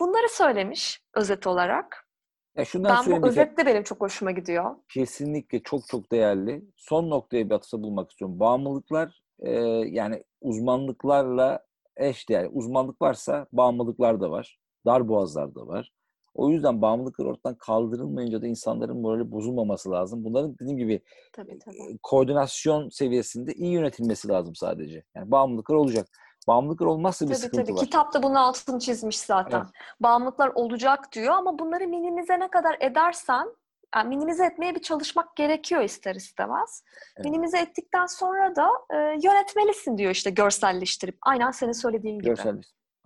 bunları 0.00 0.28
söylemiş 0.28 1.00
özet 1.14 1.46
olarak. 1.46 2.08
Ya 2.56 2.64
şundan 2.64 3.06
Ben 3.10 3.22
bu 3.22 3.26
özet 3.28 3.58
de 3.58 3.66
benim 3.66 3.82
çok 3.82 4.00
hoşuma 4.00 4.30
gidiyor. 4.30 4.76
kesinlikle 4.88 5.62
çok 5.62 5.86
çok 5.88 6.12
değerli. 6.12 6.64
Son 6.76 7.10
noktaya 7.10 7.50
bir 7.50 7.54
atıfta 7.54 7.82
bulmak 7.82 8.10
istiyorum. 8.10 8.40
Bağımlılıklar 8.40 9.22
e, 9.38 9.50
yani 9.90 10.24
uzmanlıklarla 10.40 11.64
eşdeğer. 11.96 12.48
Uzmanlık 12.52 13.02
varsa 13.02 13.46
bağımlılıklar 13.52 14.20
da 14.20 14.30
var. 14.30 14.58
Darboğazlar 14.86 15.54
da 15.54 15.66
var. 15.66 15.92
O 16.34 16.50
yüzden 16.50 16.82
bağımlılıklar 16.82 17.24
ortadan 17.26 17.54
kaldırılmayınca 17.58 18.42
da 18.42 18.46
insanların 18.46 19.00
morali 19.00 19.30
bozulmaması 19.30 19.90
lazım. 19.90 20.24
Bunların 20.24 20.54
dediğim 20.58 20.78
gibi 20.78 21.00
Tabii 21.32 21.58
tabii. 21.58 21.76
e, 21.76 21.98
koordinasyon 22.02 22.88
seviyesinde 22.88 23.52
iyi 23.52 23.72
yönetilmesi 23.72 24.28
lazım 24.28 24.54
sadece. 24.54 25.04
Yani 25.14 25.30
bağımlılıklar 25.30 25.76
olacak. 25.76 26.08
Bağımlılıklar 26.46 26.86
olmazsa 26.86 27.24
bir 27.24 27.30
Tabii 27.30 27.40
sıkıntı 27.40 27.64
tabii. 27.64 27.76
var. 27.76 27.84
Kitap 27.84 28.14
da 28.14 28.22
bunun 28.22 28.34
altını 28.34 28.78
çizmiş 28.78 29.18
zaten. 29.18 29.58
Evet. 29.58 29.68
Bağımlılıklar 30.00 30.52
olacak 30.54 31.12
diyor 31.12 31.34
ama 31.34 31.58
bunları 31.58 31.88
minimize 31.88 32.40
ne 32.40 32.48
kadar 32.48 32.76
edersen, 32.80 33.56
yani 33.94 34.08
minimize 34.08 34.46
etmeye 34.46 34.74
bir 34.74 34.82
çalışmak 34.82 35.36
gerekiyor 35.36 35.82
ister 35.82 36.14
istemez. 36.14 36.84
Evet. 37.16 37.24
Minimize 37.24 37.58
ettikten 37.58 38.06
sonra 38.06 38.56
da 38.56 38.68
e, 38.90 38.96
yönetmelisin 38.96 39.98
diyor 39.98 40.10
işte 40.10 40.30
görselleştirip. 40.30 41.18
Aynen 41.22 41.50
senin 41.50 41.72
söylediğin 41.72 42.14
gibi. 42.18 42.28
Görsel. 42.28 42.60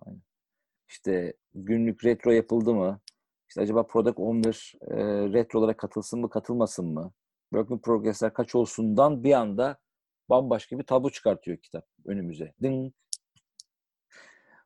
Aynen. 0.05 0.21
İşte 0.89 1.33
günlük 1.53 2.05
retro 2.05 2.31
yapıldı 2.31 2.73
mı? 2.73 2.99
İşte 3.49 3.61
acaba 3.61 3.87
product 3.87 4.19
owner 4.19 4.73
e, 4.81 4.95
retrolara 5.33 5.77
katılsın 5.77 6.19
mı, 6.19 6.29
katılmasın 6.29 6.85
mı? 6.85 7.11
Work 7.53 7.71
in 7.71 7.79
progress'ler 7.79 8.33
kaç 8.33 8.55
olsundan 8.55 9.23
bir 9.23 9.33
anda 9.33 9.77
bambaşka 10.29 10.79
bir 10.79 10.83
tablo 10.83 11.09
çıkartıyor 11.09 11.57
kitap 11.57 11.85
önümüze. 12.05 12.53
Ding. 12.63 12.93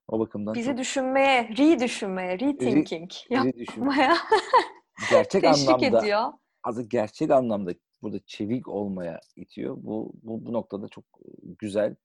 O 0.07 0.19
bakımdan 0.19 0.53
Bizi 0.53 0.69
çok 0.69 0.77
düşünmeye, 0.77 1.43
re-düşünmeye, 1.57 2.39
rethinking 2.39 3.09
düşün. 3.09 3.35
yapmaya 3.35 4.17
Gerçek 5.09 5.41
teşvik 5.43 5.69
anlamda, 5.69 5.99
ediyor. 5.99 6.23
azı 6.63 6.83
gerçek 6.83 7.31
anlamda 7.31 7.71
burada 8.01 8.19
çevik 8.25 8.67
olmaya 8.67 9.19
itiyor. 9.35 9.77
Bu, 9.79 10.13
bu, 10.23 10.45
bu 10.45 10.53
noktada 10.53 10.87
çok 10.87 11.05
güzel. 11.59 11.95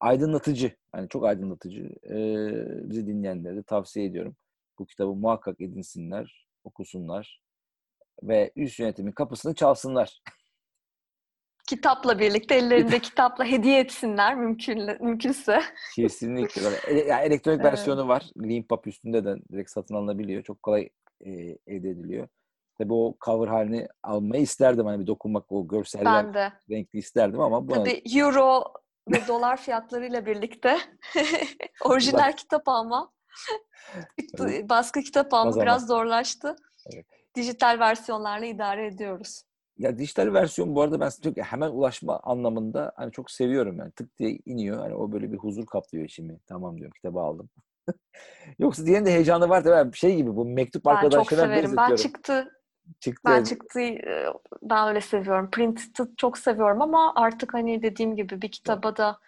Aydınlatıcı. 0.00 0.76
Yani 0.94 1.08
çok 1.08 1.24
aydınlatıcı. 1.24 1.80
Ee, 2.10 2.88
bizi 2.90 3.06
dinleyenlere 3.06 3.56
de 3.56 3.62
tavsiye 3.62 4.06
ediyorum. 4.06 4.36
Bu 4.78 4.86
kitabı 4.86 5.12
muhakkak 5.14 5.60
edinsinler, 5.60 6.46
okusunlar 6.64 7.40
ve 8.22 8.52
üst 8.56 8.78
yönetimin 8.80 9.12
kapısını 9.12 9.54
çalsınlar. 9.54 10.22
Kitapla 11.66 12.18
birlikte 12.18 12.54
ellerinde 12.54 12.98
kitapla 12.98 13.44
hediye 13.44 13.80
etsinler 13.80 14.34
mümkün 14.34 15.02
mümkünse. 15.04 15.60
Kesinlikle. 15.96 16.62
E- 16.86 17.06
yani 17.08 17.22
elektronik 17.24 17.60
Evet. 17.60 17.72
versiyonu 17.72 18.08
var. 18.08 18.30
Linkpub 18.42 18.86
üstünde 18.86 19.24
de 19.24 19.36
direkt 19.52 19.70
satın 19.70 19.94
alınabiliyor. 19.94 20.42
Çok 20.42 20.62
kolay 20.62 20.88
e, 21.20 21.30
elde 21.66 21.88
ediliyor. 21.88 22.28
Tabii 22.78 22.92
o 22.92 23.16
cover 23.24 23.48
halini 23.48 23.88
almayı 24.02 24.42
isterdim. 24.42 24.86
Hani 24.86 25.00
bir 25.00 25.06
dokunmak, 25.06 25.52
o 25.52 25.68
görseller 25.68 26.52
renkli 26.70 26.98
isterdim 26.98 27.40
ama 27.40 27.68
buna 27.68 27.74
Tabii 27.76 28.02
euro 28.14 28.64
ve 29.10 29.26
dolar 29.28 29.56
fiyatlarıyla 29.56 30.26
birlikte 30.26 30.78
orijinal 31.84 32.32
kitap 32.32 32.68
alma, 32.68 33.12
baskı 34.62 35.00
kitap 35.00 35.34
alma 35.34 35.46
Bazamak. 35.46 35.66
biraz 35.66 35.86
zorlaştı. 35.86 36.56
Evet. 36.94 37.06
Dijital 37.34 37.78
versiyonlarla 37.80 38.46
idare 38.46 38.86
ediyoruz. 38.86 39.42
Ya 39.78 39.98
dijital 39.98 40.32
versiyon 40.34 40.74
bu 40.74 40.82
arada 40.82 41.00
ben 41.00 41.10
çok 41.24 41.36
hemen 41.36 41.70
ulaşma 41.70 42.20
anlamında 42.20 42.92
hani 42.96 43.12
çok 43.12 43.30
seviyorum 43.30 43.78
yani 43.78 43.92
tık 43.92 44.18
diye 44.18 44.38
iniyor 44.44 44.78
hani 44.78 44.94
o 44.94 45.12
böyle 45.12 45.32
bir 45.32 45.38
huzur 45.38 45.66
kaplıyor 45.66 46.04
içimi. 46.04 46.38
Tamam 46.46 46.76
diyorum 46.76 46.92
kitabı 46.96 47.20
aldım. 47.20 47.50
Yoksa 48.58 48.86
diğerinin 48.86 49.06
de 49.06 49.12
heyecanı 49.12 49.48
var 49.48 49.64
tabii 49.64 49.96
şey 49.96 50.16
gibi 50.16 50.36
bu 50.36 50.44
mektup 50.44 50.84
Ben 50.86 50.90
çok 50.90 51.04
arkadaşlarına 51.04 51.54
severim. 51.56 51.76
Ben 51.76 51.96
çıktı, 51.96 52.50
Çıktı. 53.00 53.22
ben 53.26 53.44
çıktı, 53.44 53.80
e, 53.80 54.26
ben 54.62 54.88
öyle 54.88 55.00
seviyorum. 55.00 55.50
Printed 55.50 56.06
çok 56.16 56.38
seviyorum 56.38 56.82
ama 56.82 57.12
artık 57.16 57.54
hani 57.54 57.82
dediğim 57.82 58.16
gibi 58.16 58.42
bir 58.42 58.50
kitaba 58.50 58.96
da 58.96 59.18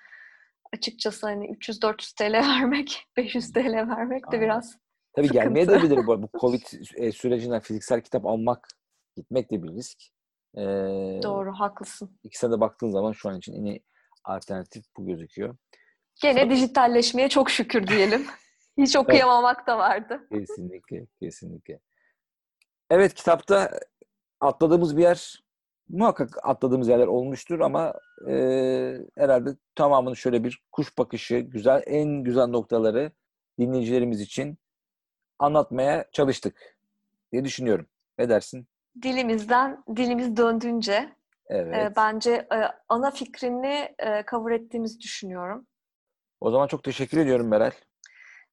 açıkçası 0.72 1.26
hani 1.26 1.50
300-400 1.50 2.14
TL 2.14 2.32
vermek, 2.60 3.06
500 3.16 3.52
TL 3.52 3.72
vermek 3.88 4.24
de 4.24 4.26
Aynen. 4.30 4.42
biraz 4.42 4.78
Tabii 5.16 5.30
gelmeye 5.30 5.64
sıkıntı. 5.64 5.86
de 5.86 5.92
bilir 5.92 6.06
bu, 6.06 6.22
bu 6.22 6.28
Covid 6.40 6.62
sürecinden 7.12 7.60
fiziksel 7.60 8.00
kitap 8.00 8.26
almak 8.26 8.68
gitmek 9.16 9.50
de 9.50 9.62
bir 9.62 9.68
risk. 9.68 10.15
Ee, 10.54 10.62
doğru, 11.22 11.52
haklısın. 11.52 12.18
İkisine 12.24 12.50
de 12.50 12.60
baktığın 12.60 12.90
zaman 12.90 13.12
şu 13.12 13.28
an 13.28 13.38
için 13.38 13.52
en 13.52 13.64
iyi 13.64 13.82
alternatif 14.24 14.84
bu 14.96 15.06
gözüküyor. 15.06 15.56
Gene 16.22 16.50
dijitalleşmeye 16.50 17.28
çok 17.28 17.50
şükür 17.50 17.86
diyelim. 17.86 18.26
Hiç 18.78 18.96
okuyamamak 18.96 19.66
da 19.66 19.78
vardı. 19.78 20.26
Kesinlikle, 20.32 21.06
kesinlikle. 21.20 21.80
Evet 22.90 23.14
kitapta 23.14 23.80
atladığımız 24.40 24.96
bir 24.96 25.02
yer 25.02 25.44
muhakkak 25.88 26.38
atladığımız 26.42 26.88
yerler 26.88 27.06
olmuştur 27.06 27.60
ama 27.60 27.94
e, 28.28 28.34
herhalde 29.16 29.56
tamamını 29.74 30.16
şöyle 30.16 30.44
bir 30.44 30.62
kuş 30.72 30.98
bakışı, 30.98 31.38
güzel 31.38 31.82
en 31.86 32.08
güzel 32.24 32.46
noktaları 32.46 33.12
dinleyicilerimiz 33.58 34.20
için 34.20 34.58
anlatmaya 35.38 36.04
çalıştık 36.12 36.76
diye 37.32 37.44
düşünüyorum. 37.44 37.86
Ne 38.18 38.28
dersin? 38.28 38.68
Dilimizden, 39.02 39.82
dilimiz 39.96 40.36
döndüğünce 40.36 41.16
Evet. 41.48 41.76
e, 41.76 41.96
bence 41.96 42.32
e, 42.32 42.58
ana 42.88 43.10
fikrini 43.10 43.94
e, 43.98 44.24
cover 44.30 44.52
ettiğimizi 44.52 45.00
düşünüyorum. 45.00 45.66
O 46.40 46.50
zaman 46.50 46.66
çok 46.66 46.84
teşekkür 46.84 47.18
ediyorum 47.18 47.48
Meral. 47.48 47.70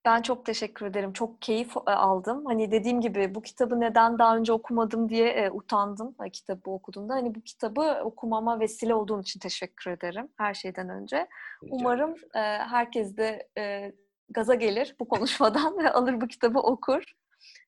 Ben 0.05 0.21
çok 0.21 0.45
teşekkür 0.45 0.85
ederim. 0.85 1.13
Çok 1.13 1.41
keyif 1.41 1.77
e, 1.77 1.91
aldım. 1.91 2.45
Hani 2.45 2.71
dediğim 2.71 3.01
gibi 3.01 3.35
bu 3.35 3.41
kitabı 3.41 3.79
neden 3.79 4.19
daha 4.19 4.37
önce 4.37 4.53
okumadım 4.53 5.09
diye 5.09 5.29
e, 5.29 5.51
utandım 5.51 6.15
e, 6.25 6.29
kitabı 6.29 6.69
okuduğumda. 6.69 7.13
Hani 7.13 7.35
bu 7.35 7.41
kitabı 7.41 8.01
okumama 8.03 8.59
vesile 8.59 8.95
olduğun 8.95 9.21
için 9.21 9.39
teşekkür 9.39 9.91
ederim 9.91 10.27
her 10.37 10.53
şeyden 10.53 10.89
önce. 10.89 11.27
Rica 11.63 11.75
Umarım 11.75 12.15
e, 12.35 12.39
herkes 12.39 13.17
de 13.17 13.49
e, 13.57 13.93
gaza 14.29 14.55
gelir 14.55 14.95
bu 14.99 15.07
konuşmadan 15.07 15.77
ve 15.77 15.91
alır 15.93 16.21
bu 16.21 16.27
kitabı 16.27 16.59
okur. 16.59 17.03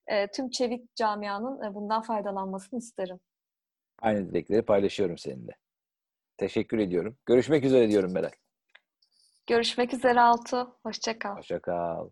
E, 0.06 0.30
tüm 0.30 0.50
çevik 0.50 0.96
camianın 0.96 1.70
e, 1.70 1.74
bundan 1.74 2.02
faydalanmasını 2.02 2.78
isterim. 2.78 3.20
Aynı 4.02 4.30
dilekleri 4.30 4.62
paylaşıyorum 4.62 5.18
seninle. 5.18 5.52
Teşekkür 6.36 6.78
ediyorum. 6.78 7.16
Görüşmek 7.26 7.64
üzere 7.64 7.88
diyorum 7.88 8.12
Meral. 8.12 8.30
Görüşmek 9.46 9.94
üzere 9.94 10.20
Altu. 10.20 10.78
Hoşça 10.82 11.18
kal. 11.18 11.36
Hoşça 11.36 11.60
kal. 11.60 12.10